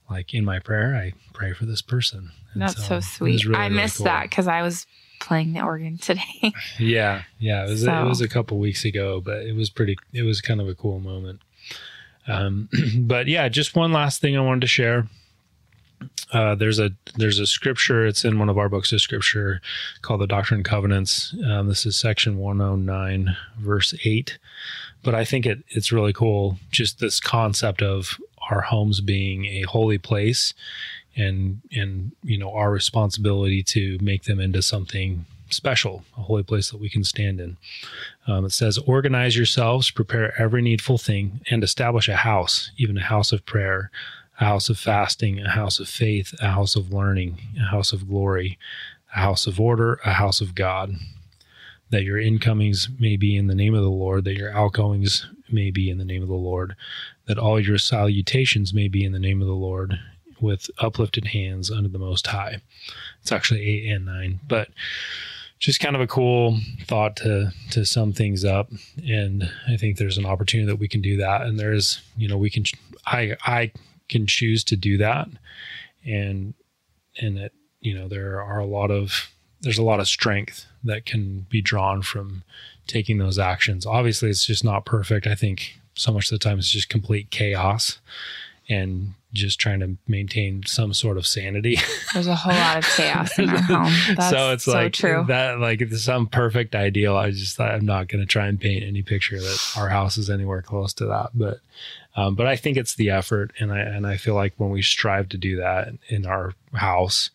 like 0.09 0.33
in 0.33 0.43
my 0.45 0.59
prayer, 0.59 0.95
I 0.95 1.13
pray 1.33 1.53
for 1.53 1.65
this 1.65 1.81
person. 1.81 2.31
And 2.53 2.61
that's 2.61 2.87
so, 2.87 2.95
was 2.95 3.07
sweet 3.07 3.45
really, 3.45 3.57
i 3.57 3.65
really 3.67 3.75
missed 3.75 3.97
cool. 3.97 4.05
that 4.05 4.23
because 4.23 4.47
i 4.47 4.61
was 4.63 4.87
playing 5.19 5.53
the 5.53 5.61
organ 5.61 5.97
today 5.97 6.53
Yeah, 6.79 7.23
yeah. 7.39 7.65
It 7.65 7.69
was 7.69 7.83
So- 7.83 8.05
it 8.05 8.07
was 8.07 8.21
a 8.21 8.27
couple 8.27 8.57
weeks 8.59 8.83
ago, 8.85 9.19
but 9.21 9.37
it 9.43 9.55
was 9.55 9.69
pretty. 9.69 9.97
It 10.13 10.23
was 10.23 10.41
kind 10.41 10.61
of 10.61 10.67
a 10.67 10.75
cool 10.75 10.99
moment. 10.99 11.41
Um, 12.27 12.69
but 12.99 13.27
yeah, 13.27 13.47
just 13.49 13.75
one 13.75 13.91
last 13.93 14.21
thing 14.21 14.35
I 14.37 14.41
wanted 14.41 14.61
to 14.61 14.67
share. 14.67 15.07
Uh, 16.33 16.55
there's 16.55 16.79
a 16.79 16.91
there's 17.15 17.39
a 17.39 17.47
scripture. 17.47 18.05
It's 18.05 18.25
in 18.25 18.37
one 18.37 18.49
of 18.49 18.57
our 18.57 18.69
books 18.69 18.91
of 18.91 19.01
scripture 19.01 19.61
called 20.01 20.21
the 20.21 20.27
Doctrine 20.27 20.59
and 20.59 20.65
Covenants. 20.65 21.33
Um, 21.45 21.67
this 21.67 21.85
is 21.85 21.95
section 21.95 22.37
109, 22.37 23.35
verse 23.59 23.93
eight. 24.03 24.37
But 25.03 25.15
I 25.15 25.23
think 25.23 25.45
it 25.45 25.63
it's 25.69 25.91
really 25.91 26.13
cool. 26.13 26.57
Just 26.71 26.99
this 26.99 27.19
concept 27.19 27.81
of 27.81 28.17
our 28.49 28.61
homes 28.61 28.99
being 29.01 29.45
a 29.45 29.61
holy 29.63 29.97
place, 29.97 30.53
and 31.15 31.61
and 31.71 32.11
you 32.23 32.37
know 32.37 32.51
our 32.51 32.71
responsibility 32.71 33.63
to 33.63 33.97
make 34.01 34.23
them 34.23 34.39
into 34.39 34.61
something 34.61 35.25
special, 35.49 36.03
a 36.17 36.21
holy 36.21 36.43
place 36.43 36.69
that 36.71 36.79
we 36.79 36.89
can 36.89 37.03
stand 37.03 37.39
in. 37.39 37.57
Um, 38.27 38.45
it 38.45 38.51
says, 38.51 38.77
Organize 38.79 39.37
yourselves, 39.37 39.91
prepare 39.91 40.39
every 40.39 40.61
needful 40.61 40.97
thing, 40.97 41.39
and 41.49 41.63
establish 41.63 42.09
a 42.09 42.17
house, 42.17 42.71
even 42.77 42.97
a 42.97 43.03
house 43.03 43.31
of 43.31 43.45
prayer, 43.45 43.89
a 44.39 44.45
house 44.45 44.69
of 44.69 44.77
fasting, 44.77 45.39
a 45.39 45.49
house 45.49 45.79
of 45.79 45.87
faith, 45.87 46.33
a 46.41 46.49
house 46.49 46.75
of 46.75 46.93
learning, 46.93 47.39
a 47.59 47.65
house 47.65 47.93
of 47.93 48.07
glory, 48.07 48.57
a 49.15 49.19
house 49.19 49.47
of 49.47 49.59
order, 49.59 49.99
a 50.05 50.13
house 50.13 50.41
of 50.41 50.55
God. 50.55 50.95
That 51.89 52.03
your 52.03 52.19
incomings 52.19 52.89
may 52.99 53.15
be 53.15 53.37
in 53.37 53.47
the 53.47 53.55
name 53.55 53.73
of 53.73 53.81
the 53.81 53.89
Lord, 53.89 54.25
that 54.25 54.35
your 54.35 54.51
outgoings 54.51 55.25
may 55.49 55.71
be 55.71 55.89
in 55.89 55.97
the 55.97 56.03
name 56.03 56.21
of 56.21 56.27
the 56.27 56.35
Lord, 56.35 56.75
that 57.27 57.39
all 57.39 57.59
your 57.59 57.77
salutations 57.77 58.73
may 58.73 58.89
be 58.89 59.05
in 59.05 59.13
the 59.13 59.19
name 59.19 59.41
of 59.41 59.47
the 59.47 59.53
Lord, 59.53 59.97
with 60.41 60.69
uplifted 60.79 61.27
hands 61.27 61.71
under 61.71 61.89
the 61.89 61.97
Most 61.97 62.27
High. 62.27 62.61
It's 63.21 63.31
actually 63.31 63.63
eight 63.63 63.89
and 63.89 64.05
nine, 64.05 64.41
but 64.47 64.67
just 65.59 65.79
kind 65.79 65.95
of 65.95 66.01
a 66.01 66.07
cool 66.07 66.59
thought 66.85 67.15
to 67.17 67.51
to 67.71 67.85
sum 67.85 68.13
things 68.13 68.45
up. 68.45 68.69
And 69.07 69.49
I 69.67 69.77
think 69.77 69.97
there's 69.97 70.17
an 70.17 70.25
opportunity 70.25 70.67
that 70.67 70.79
we 70.79 70.87
can 70.87 71.01
do 71.01 71.17
that. 71.17 71.41
And 71.43 71.59
there's, 71.59 72.01
you 72.15 72.27
know, 72.27 72.37
we 72.37 72.49
can 72.49 72.63
I 73.05 73.35
I 73.45 73.71
can 74.09 74.27
choose 74.27 74.63
to 74.65 74.75
do 74.75 74.97
that, 74.97 75.27
and 76.05 76.53
and 77.19 77.37
it 77.37 77.53
you 77.81 77.93
know 77.93 78.07
there 78.07 78.41
are 78.41 78.59
a 78.59 78.65
lot 78.65 78.91
of 78.91 79.29
there's 79.61 79.77
a 79.77 79.83
lot 79.83 79.99
of 79.99 80.07
strength 80.07 80.65
that 80.83 81.05
can 81.05 81.45
be 81.49 81.61
drawn 81.61 82.01
from 82.01 82.43
taking 82.85 83.17
those 83.17 83.39
actions. 83.39 83.85
Obviously, 83.85 84.29
it's 84.29 84.45
just 84.45 84.63
not 84.63 84.85
perfect. 84.85 85.27
I 85.27 85.35
think 85.35 85.79
so 85.95 86.11
much 86.11 86.31
of 86.31 86.39
the 86.39 86.43
time 86.43 86.59
it's 86.59 86.69
just 86.69 86.89
complete 86.89 87.31
chaos 87.31 87.99
and 88.69 89.13
just 89.33 89.59
trying 89.59 89.79
to 89.79 89.97
maintain 90.07 90.63
some 90.65 90.93
sort 90.93 91.17
of 91.17 91.27
sanity. 91.27 91.77
There's 92.13 92.27
a 92.27 92.35
whole 92.35 92.53
lot 92.53 92.77
of 92.77 92.85
chaos 92.85 93.37
in 93.37 93.49
our 93.49 93.61
home. 93.61 93.93
That's 94.15 94.29
so 94.29 94.51
it's 94.51 94.63
so 94.65 94.73
like 94.73 94.93
true. 94.93 95.25
that, 95.27 95.59
like 95.59 95.81
it's 95.81 96.03
some 96.03 96.27
perfect 96.27 96.75
ideal. 96.75 97.15
I 97.15 97.31
just, 97.31 97.55
thought 97.57 97.71
I'm 97.71 97.85
not 97.85 98.07
going 98.07 98.21
to 98.21 98.25
try 98.25 98.47
and 98.47 98.59
paint 98.59 98.83
any 98.83 99.03
picture 99.03 99.39
that 99.39 99.73
our 99.77 99.89
house 99.89 100.17
is 100.17 100.29
anywhere 100.29 100.61
close 100.61 100.93
to 100.95 101.05
that. 101.07 101.29
But, 101.33 101.59
um, 102.15 102.35
but 102.35 102.47
I 102.47 102.55
think 102.55 102.77
it's 102.77 102.95
the 102.95 103.11
effort, 103.11 103.53
and 103.59 103.71
I 103.71 103.79
and 103.79 104.07
I 104.07 104.17
feel 104.17 104.33
like 104.33 104.53
when 104.57 104.71
we 104.71 104.81
strive 104.81 105.29
to 105.29 105.37
do 105.37 105.57
that 105.57 105.89
in 106.07 106.25
our 106.25 106.53
house, 106.73 107.29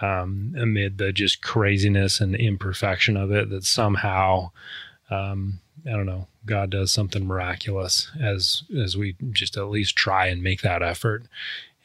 um, 0.00 0.54
amid 0.58 0.98
the 0.98 1.12
just 1.12 1.42
craziness 1.42 2.20
and 2.20 2.34
imperfection 2.34 3.16
of 3.16 3.30
it, 3.30 3.50
that 3.50 3.64
somehow, 3.64 4.52
um, 5.10 5.60
I 5.86 5.92
don't 5.92 6.06
know, 6.06 6.26
God 6.44 6.70
does 6.70 6.90
something 6.90 7.26
miraculous 7.26 8.10
as 8.20 8.64
as 8.76 8.96
we 8.96 9.16
just 9.30 9.56
at 9.56 9.68
least 9.68 9.96
try 9.96 10.26
and 10.26 10.42
make 10.42 10.62
that 10.62 10.82
effort. 10.82 11.24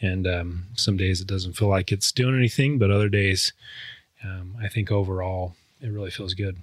And 0.01 0.25
um, 0.25 0.65
some 0.73 0.97
days 0.97 1.21
it 1.21 1.27
doesn't 1.27 1.53
feel 1.53 1.67
like 1.67 1.91
it's 1.91 2.11
doing 2.11 2.35
anything, 2.35 2.79
but 2.79 2.89
other 2.89 3.09
days, 3.09 3.53
um, 4.23 4.55
I 4.61 4.67
think 4.67 4.91
overall 4.91 5.55
it 5.79 5.89
really 5.89 6.09
feels 6.09 6.33
good. 6.33 6.57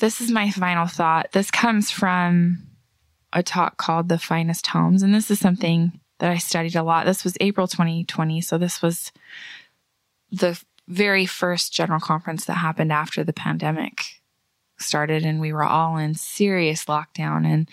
This 0.00 0.20
is 0.20 0.30
my 0.30 0.50
final 0.50 0.86
thought. 0.86 1.32
This 1.32 1.50
comes 1.50 1.90
from 1.90 2.66
a 3.32 3.42
talk 3.42 3.76
called 3.76 4.08
"The 4.08 4.18
Finest 4.18 4.66
Homes," 4.68 5.02
and 5.02 5.14
this 5.14 5.30
is 5.30 5.38
something 5.38 6.00
that 6.20 6.30
I 6.30 6.38
studied 6.38 6.76
a 6.76 6.82
lot. 6.82 7.04
This 7.04 7.24
was 7.24 7.36
April 7.40 7.66
2020, 7.66 8.40
so 8.40 8.56
this 8.56 8.80
was 8.80 9.12
the 10.30 10.60
very 10.88 11.26
first 11.26 11.72
general 11.72 12.00
conference 12.00 12.44
that 12.46 12.54
happened 12.54 12.92
after 12.92 13.24
the 13.24 13.32
pandemic 13.32 14.22
started 14.78 15.24
and 15.24 15.40
we 15.40 15.52
were 15.52 15.64
all 15.64 15.96
in 15.96 16.14
serious 16.14 16.84
lockdown. 16.86 17.46
And 17.46 17.68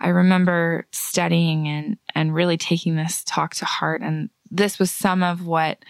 i 0.00 0.08
remember 0.08 0.86
studying 0.92 1.68
and 1.68 1.96
and 2.14 2.34
really 2.34 2.56
taking 2.56 2.96
this 2.96 3.22
talk 3.24 3.54
to 3.56 3.64
heart. 3.64 4.02
And 4.02 4.30
this 4.50 4.78
was 4.78 4.90
some 4.90 5.22
of 5.22 5.46
what 5.46 5.84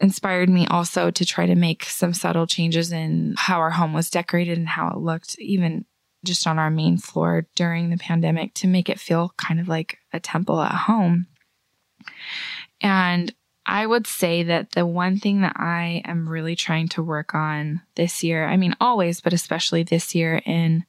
inspired 0.00 0.48
me 0.48 0.66
also 0.66 1.10
to 1.10 1.24
try 1.24 1.46
to 1.46 1.54
make 1.54 1.84
some 1.84 2.14
subtle 2.14 2.46
changes 2.46 2.92
in 2.92 3.34
how 3.36 3.58
our 3.58 3.70
home 3.70 3.92
was 3.92 4.10
decorated 4.10 4.56
and 4.56 4.68
how 4.68 4.88
it 4.88 4.98
looked 4.98 5.38
even 5.38 5.84
just 6.24 6.46
on 6.46 6.58
our 6.58 6.70
main 6.70 6.98
floor 6.98 7.46
during 7.54 7.90
the 7.90 7.96
pandemic 7.96 8.54
to 8.54 8.66
make 8.66 8.88
it 8.88 8.98
feel 8.98 9.32
kind 9.36 9.60
of 9.60 9.68
like 9.68 9.98
a 10.12 10.20
temple 10.20 10.60
at 10.60 10.72
home. 10.72 11.26
And 12.80 13.34
I 13.68 13.86
would 13.86 14.06
say 14.06 14.44
that 14.44 14.72
the 14.72 14.86
one 14.86 15.18
thing 15.18 15.42
that 15.42 15.52
I 15.56 16.00
am 16.06 16.26
really 16.26 16.56
trying 16.56 16.88
to 16.88 17.02
work 17.02 17.34
on 17.34 17.82
this 17.96 18.24
year, 18.24 18.46
I 18.48 18.56
mean, 18.56 18.74
always, 18.80 19.20
but 19.20 19.34
especially 19.34 19.82
this 19.82 20.14
year 20.14 20.40
in 20.46 20.86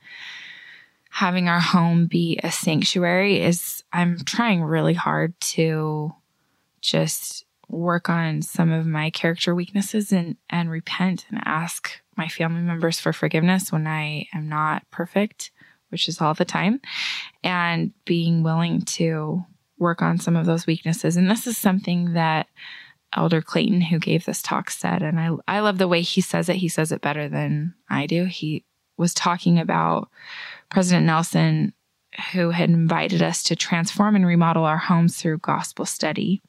having 1.10 1.50
our 1.50 1.60
home 1.60 2.08
be 2.08 2.40
a 2.42 2.50
sanctuary, 2.50 3.42
is 3.42 3.84
I'm 3.92 4.18
trying 4.20 4.64
really 4.64 4.94
hard 4.94 5.38
to 5.42 6.16
just 6.80 7.44
work 7.68 8.10
on 8.10 8.42
some 8.42 8.72
of 8.72 8.88
my 8.88 9.10
character 9.10 9.54
weaknesses 9.54 10.14
and, 10.14 10.38
and 10.50 10.72
repent 10.72 11.26
and 11.30 11.42
ask 11.44 12.00
my 12.16 12.30
family 12.30 12.62
members 12.62 12.98
for 12.98 13.12
forgiveness 13.12 13.74
when 13.74 13.88
I 13.88 14.28
am 14.34 14.48
not 14.48 14.90
perfect, 14.90 15.52
which 15.90 16.08
is 16.08 16.22
all 16.22 16.34
the 16.34 16.46
time, 16.46 16.80
and 17.44 17.92
being 18.06 18.42
willing 18.42 18.84
to 18.84 19.44
work 19.80 20.02
on 20.02 20.20
some 20.20 20.36
of 20.36 20.46
those 20.46 20.68
weaknesses. 20.68 21.18
And 21.18 21.30
this 21.30 21.48
is 21.48 21.58
something 21.58 22.14
that 22.14 22.48
Elder 23.16 23.42
Clayton, 23.42 23.82
who 23.82 23.98
gave 23.98 24.26
this 24.26 24.42
talk, 24.42 24.70
said, 24.70 25.02
and 25.02 25.20
I, 25.20 25.32
I 25.48 25.60
love 25.62 25.78
the 25.78 25.88
way 25.88 26.02
he 26.02 26.22
says 26.22 26.50
it. 26.50 26.58
He 26.58 26.68
says 26.68 26.92
it 26.92 27.02
better 27.02 27.28
than 27.28 27.74
I 27.90 28.06
do. 28.06 28.26
He 28.26 28.66
was 28.98 29.14
talking 29.14 29.58
about 29.58 30.10
President 30.70 31.06
Nelson, 31.06 31.74
who 32.34 32.52
had 32.52 32.70
invited 32.70 33.22
us 33.22 33.44
to 33.44 33.56
transform 33.56 34.16
and 34.16 34.26
remodel 34.26 34.66
our 34.66 34.78
homes 34.78 35.16
through 35.16 35.40
gospel 35.40 35.86
study. 35.86 36.42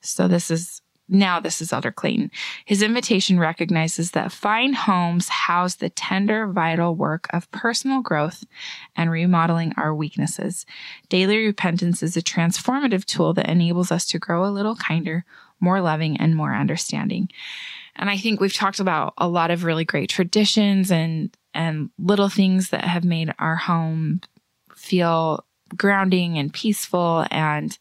So 0.00 0.28
this 0.28 0.50
is 0.50 0.82
now, 1.12 1.40
this 1.40 1.60
is 1.60 1.72
Elder 1.72 1.92
Clayton. 1.92 2.30
His 2.64 2.82
invitation 2.82 3.38
recognizes 3.38 4.12
that 4.12 4.32
fine 4.32 4.72
homes 4.72 5.28
house 5.28 5.74
the 5.74 5.90
tender, 5.90 6.46
vital 6.46 6.94
work 6.94 7.26
of 7.34 7.50
personal 7.50 8.00
growth 8.00 8.44
and 8.96 9.10
remodeling 9.10 9.74
our 9.76 9.94
weaknesses. 9.94 10.64
Daily 11.10 11.44
repentance 11.44 12.02
is 12.02 12.16
a 12.16 12.22
transformative 12.22 13.04
tool 13.04 13.34
that 13.34 13.50
enables 13.50 13.92
us 13.92 14.06
to 14.06 14.18
grow 14.18 14.46
a 14.46 14.50
little 14.50 14.74
kinder, 14.74 15.26
more 15.60 15.82
loving, 15.82 16.16
and 16.16 16.34
more 16.34 16.54
understanding. 16.54 17.28
And 17.96 18.08
I 18.08 18.16
think 18.16 18.40
we've 18.40 18.54
talked 18.54 18.80
about 18.80 19.12
a 19.18 19.28
lot 19.28 19.50
of 19.50 19.64
really 19.64 19.84
great 19.84 20.08
traditions 20.08 20.90
and 20.90 21.36
and 21.54 21.90
little 21.98 22.30
things 22.30 22.70
that 22.70 22.84
have 22.84 23.04
made 23.04 23.34
our 23.38 23.56
home 23.56 24.22
feel 24.74 25.44
grounding 25.76 26.38
and 26.38 26.50
peaceful 26.52 27.26
and 27.30 27.78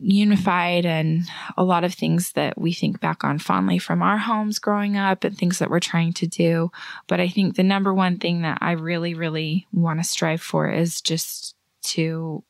unified 0.00 0.86
and 0.86 1.28
a 1.56 1.64
lot 1.64 1.84
of 1.84 1.92
things 1.92 2.32
that 2.32 2.58
we 2.58 2.72
think 2.72 3.00
back 3.00 3.22
on 3.22 3.38
fondly 3.38 3.78
from 3.78 4.02
our 4.02 4.16
homes 4.18 4.58
growing 4.58 4.96
up 4.96 5.24
and 5.24 5.36
things 5.36 5.58
that 5.58 5.70
we're 5.70 5.78
trying 5.80 6.12
to 6.14 6.26
do. 6.26 6.70
But 7.06 7.20
I 7.20 7.28
think 7.28 7.54
the 7.54 7.62
number 7.62 7.92
one 7.92 8.18
thing 8.18 8.42
that 8.42 8.58
I 8.60 8.72
really, 8.72 9.14
really 9.14 9.66
want 9.72 10.00
to 10.00 10.04
strive 10.04 10.40
for 10.40 10.70
is 10.70 11.00
just 11.00 11.54
to, 11.82 12.42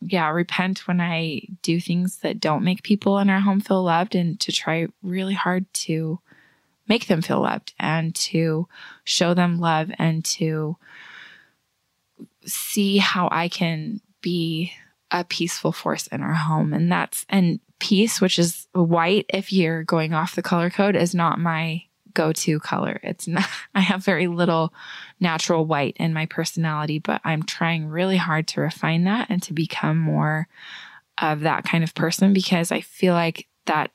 yeah, 0.00 0.28
repent 0.28 0.86
when 0.86 1.00
I 1.00 1.42
do 1.62 1.80
things 1.80 2.18
that 2.18 2.40
don't 2.40 2.64
make 2.64 2.82
people 2.82 3.18
in 3.18 3.30
our 3.30 3.40
home 3.40 3.60
feel 3.60 3.82
loved 3.82 4.14
and 4.14 4.38
to 4.40 4.52
try 4.52 4.86
really 5.02 5.34
hard 5.34 5.72
to 5.74 6.20
make 6.88 7.06
them 7.06 7.22
feel 7.22 7.40
loved 7.40 7.74
and 7.78 8.14
to 8.14 8.68
show 9.04 9.34
them 9.34 9.58
love 9.58 9.90
and 9.98 10.24
to 10.24 10.76
see 12.44 12.98
how 12.98 13.28
I 13.30 13.48
can 13.48 14.00
be 14.20 14.72
a 15.10 15.24
peaceful 15.24 15.72
force 15.72 16.06
in 16.08 16.22
our 16.22 16.34
home. 16.34 16.72
And 16.72 16.90
that's, 16.90 17.24
and 17.28 17.60
peace, 17.78 18.20
which 18.20 18.38
is 18.38 18.66
white, 18.72 19.26
if 19.28 19.52
you're 19.52 19.84
going 19.84 20.14
off 20.14 20.34
the 20.34 20.42
color 20.42 20.70
code, 20.70 20.96
is 20.96 21.14
not 21.14 21.38
my 21.38 21.84
go 22.14 22.32
to 22.32 22.58
color. 22.60 22.98
It's 23.02 23.28
not, 23.28 23.48
I 23.74 23.80
have 23.80 24.04
very 24.04 24.26
little 24.26 24.72
natural 25.20 25.64
white 25.64 25.96
in 25.98 26.12
my 26.12 26.26
personality, 26.26 26.98
but 26.98 27.20
I'm 27.24 27.42
trying 27.42 27.86
really 27.86 28.16
hard 28.16 28.48
to 28.48 28.60
refine 28.60 29.04
that 29.04 29.30
and 29.30 29.42
to 29.44 29.52
become 29.52 29.98
more 29.98 30.48
of 31.20 31.40
that 31.40 31.64
kind 31.64 31.82
of 31.82 31.94
person 31.94 32.32
because 32.32 32.70
I 32.70 32.80
feel 32.80 33.14
like 33.14 33.48
that 33.66 33.90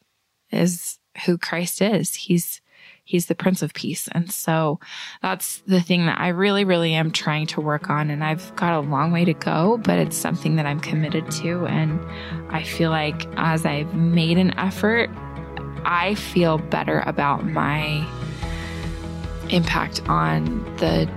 is 0.51 0.99
who 1.25 1.37
Christ 1.37 1.81
is. 1.81 2.15
He's 2.15 2.61
He's 3.05 3.25
the 3.25 3.35
Prince 3.35 3.61
of 3.61 3.73
Peace. 3.73 4.07
And 4.11 4.31
so 4.31 4.79
that's 5.21 5.59
the 5.67 5.81
thing 5.81 6.05
that 6.05 6.19
I 6.19 6.29
really, 6.29 6.63
really 6.63 6.93
am 6.93 7.11
trying 7.11 7.47
to 7.47 7.61
work 7.61 7.89
on. 7.89 8.09
And 8.09 8.23
I've 8.23 8.55
got 8.55 8.73
a 8.73 8.79
long 8.79 9.11
way 9.11 9.25
to 9.25 9.33
go, 9.33 9.77
but 9.83 9.99
it's 9.99 10.15
something 10.15 10.55
that 10.55 10.65
I'm 10.65 10.79
committed 10.79 11.29
to. 11.31 11.65
And 11.65 11.99
I 12.49 12.63
feel 12.63 12.91
like 12.91 13.27
as 13.35 13.65
I've 13.65 13.93
made 13.93 14.37
an 14.37 14.57
effort, 14.57 15.09
I 15.85 16.15
feel 16.15 16.57
better 16.57 17.03
about 17.05 17.45
my 17.45 18.07
impact 19.49 20.01
on 20.07 20.63
the 20.77 21.09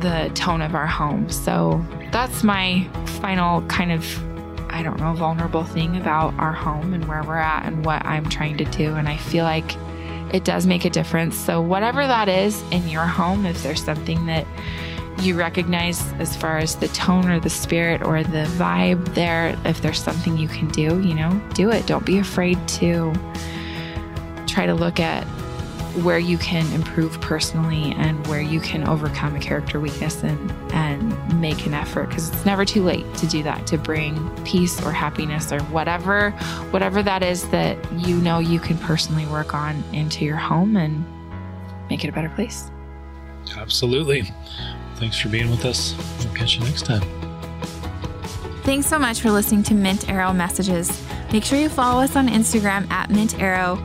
the 0.00 0.30
tone 0.34 0.62
of 0.62 0.74
our 0.74 0.86
home. 0.86 1.28
So 1.30 1.84
that's 2.12 2.42
my 2.42 2.88
final 3.20 3.62
kind 3.62 3.92
of 3.92 4.04
I 4.70 4.82
don't 4.82 4.98
know 4.98 5.12
vulnerable 5.12 5.64
thing 5.64 5.96
about 5.96 6.34
our 6.38 6.52
home 6.52 6.94
and 6.94 7.06
where 7.06 7.22
we're 7.22 7.36
at 7.36 7.66
and 7.66 7.84
what 7.84 8.04
I'm 8.06 8.28
trying 8.28 8.56
to 8.56 8.64
do 8.64 8.94
and 8.94 9.06
I 9.06 9.18
feel 9.18 9.44
like 9.44 9.76
it 10.32 10.44
does 10.44 10.66
make 10.66 10.84
a 10.84 10.90
difference. 10.90 11.36
So, 11.36 11.60
whatever 11.60 12.06
that 12.06 12.28
is 12.28 12.62
in 12.70 12.88
your 12.88 13.06
home, 13.06 13.46
if 13.46 13.62
there's 13.62 13.82
something 13.82 14.26
that 14.26 14.46
you 15.20 15.36
recognize 15.36 16.12
as 16.14 16.36
far 16.36 16.58
as 16.58 16.76
the 16.76 16.88
tone 16.88 17.30
or 17.30 17.38
the 17.38 17.50
spirit 17.50 18.02
or 18.02 18.22
the 18.22 18.44
vibe 18.56 19.14
there, 19.14 19.56
if 19.64 19.80
there's 19.82 20.02
something 20.02 20.36
you 20.36 20.48
can 20.48 20.68
do, 20.68 21.00
you 21.00 21.14
know, 21.14 21.40
do 21.54 21.70
it. 21.70 21.86
Don't 21.86 22.04
be 22.04 22.18
afraid 22.18 22.58
to 22.68 23.12
try 24.46 24.66
to 24.66 24.74
look 24.74 24.98
at 24.98 25.26
where 26.02 26.18
you 26.18 26.38
can 26.38 26.70
improve 26.72 27.20
personally 27.20 27.92
and 27.98 28.26
where 28.26 28.40
you 28.40 28.60
can 28.60 28.86
overcome 28.88 29.34
a 29.36 29.40
character 29.40 29.78
weakness 29.78 30.22
and 30.22 30.50
and 30.72 31.40
make 31.40 31.66
an 31.66 31.74
effort 31.74 32.08
because 32.08 32.30
it's 32.30 32.46
never 32.46 32.64
too 32.64 32.82
late 32.82 33.04
to 33.16 33.26
do 33.26 33.42
that 33.42 33.66
to 33.66 33.76
bring 33.76 34.30
peace 34.44 34.82
or 34.84 34.92
happiness 34.92 35.52
or 35.52 35.60
whatever 35.64 36.30
whatever 36.70 37.02
that 37.02 37.22
is 37.22 37.48
that 37.48 37.76
you 37.92 38.16
know 38.16 38.38
you 38.38 38.58
can 38.58 38.78
personally 38.78 39.26
work 39.26 39.54
on 39.54 39.82
into 39.92 40.24
your 40.24 40.36
home 40.36 40.76
and 40.76 41.04
make 41.92 42.04
it 42.04 42.08
a 42.08 42.12
better 42.12 42.30
place. 42.30 42.70
Absolutely. 43.56 44.22
Thanks 44.96 45.18
for 45.18 45.28
being 45.28 45.50
with 45.50 45.64
us. 45.64 45.94
We'll 46.24 46.34
catch 46.34 46.56
you 46.56 46.64
next 46.64 46.86
time. 46.86 47.02
Thanks 48.62 48.86
so 48.86 48.98
much 48.98 49.20
for 49.20 49.30
listening 49.30 49.62
to 49.64 49.74
Mint 49.74 50.08
Arrow 50.08 50.32
Messages. 50.32 51.02
Make 51.32 51.44
sure 51.44 51.58
you 51.58 51.68
follow 51.68 52.02
us 52.02 52.16
on 52.16 52.28
Instagram 52.28 52.90
at 52.90 53.10
Mint 53.10 53.38
Arrow 53.40 53.84